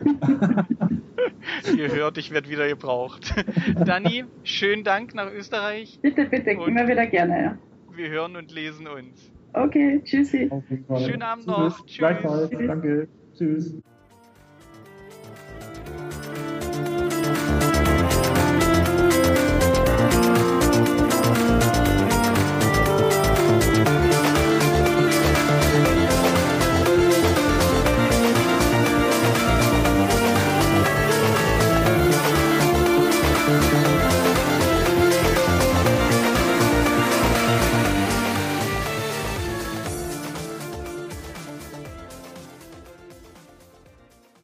[1.76, 3.34] Ihr hört, ich werde wieder gebraucht.
[3.84, 5.98] Dani, schönen Dank nach Österreich.
[6.00, 7.42] Bitte, bitte, und immer wieder gerne.
[7.42, 7.58] Ja.
[7.96, 9.32] Wir hören und lesen uns.
[9.54, 10.48] Okay, tschüssi.
[10.98, 11.84] Schönen Abend noch.
[11.84, 12.06] Tschüss.
[12.48, 12.66] Tschüss.
[12.66, 13.08] Danke.
[13.36, 13.82] Tschüss.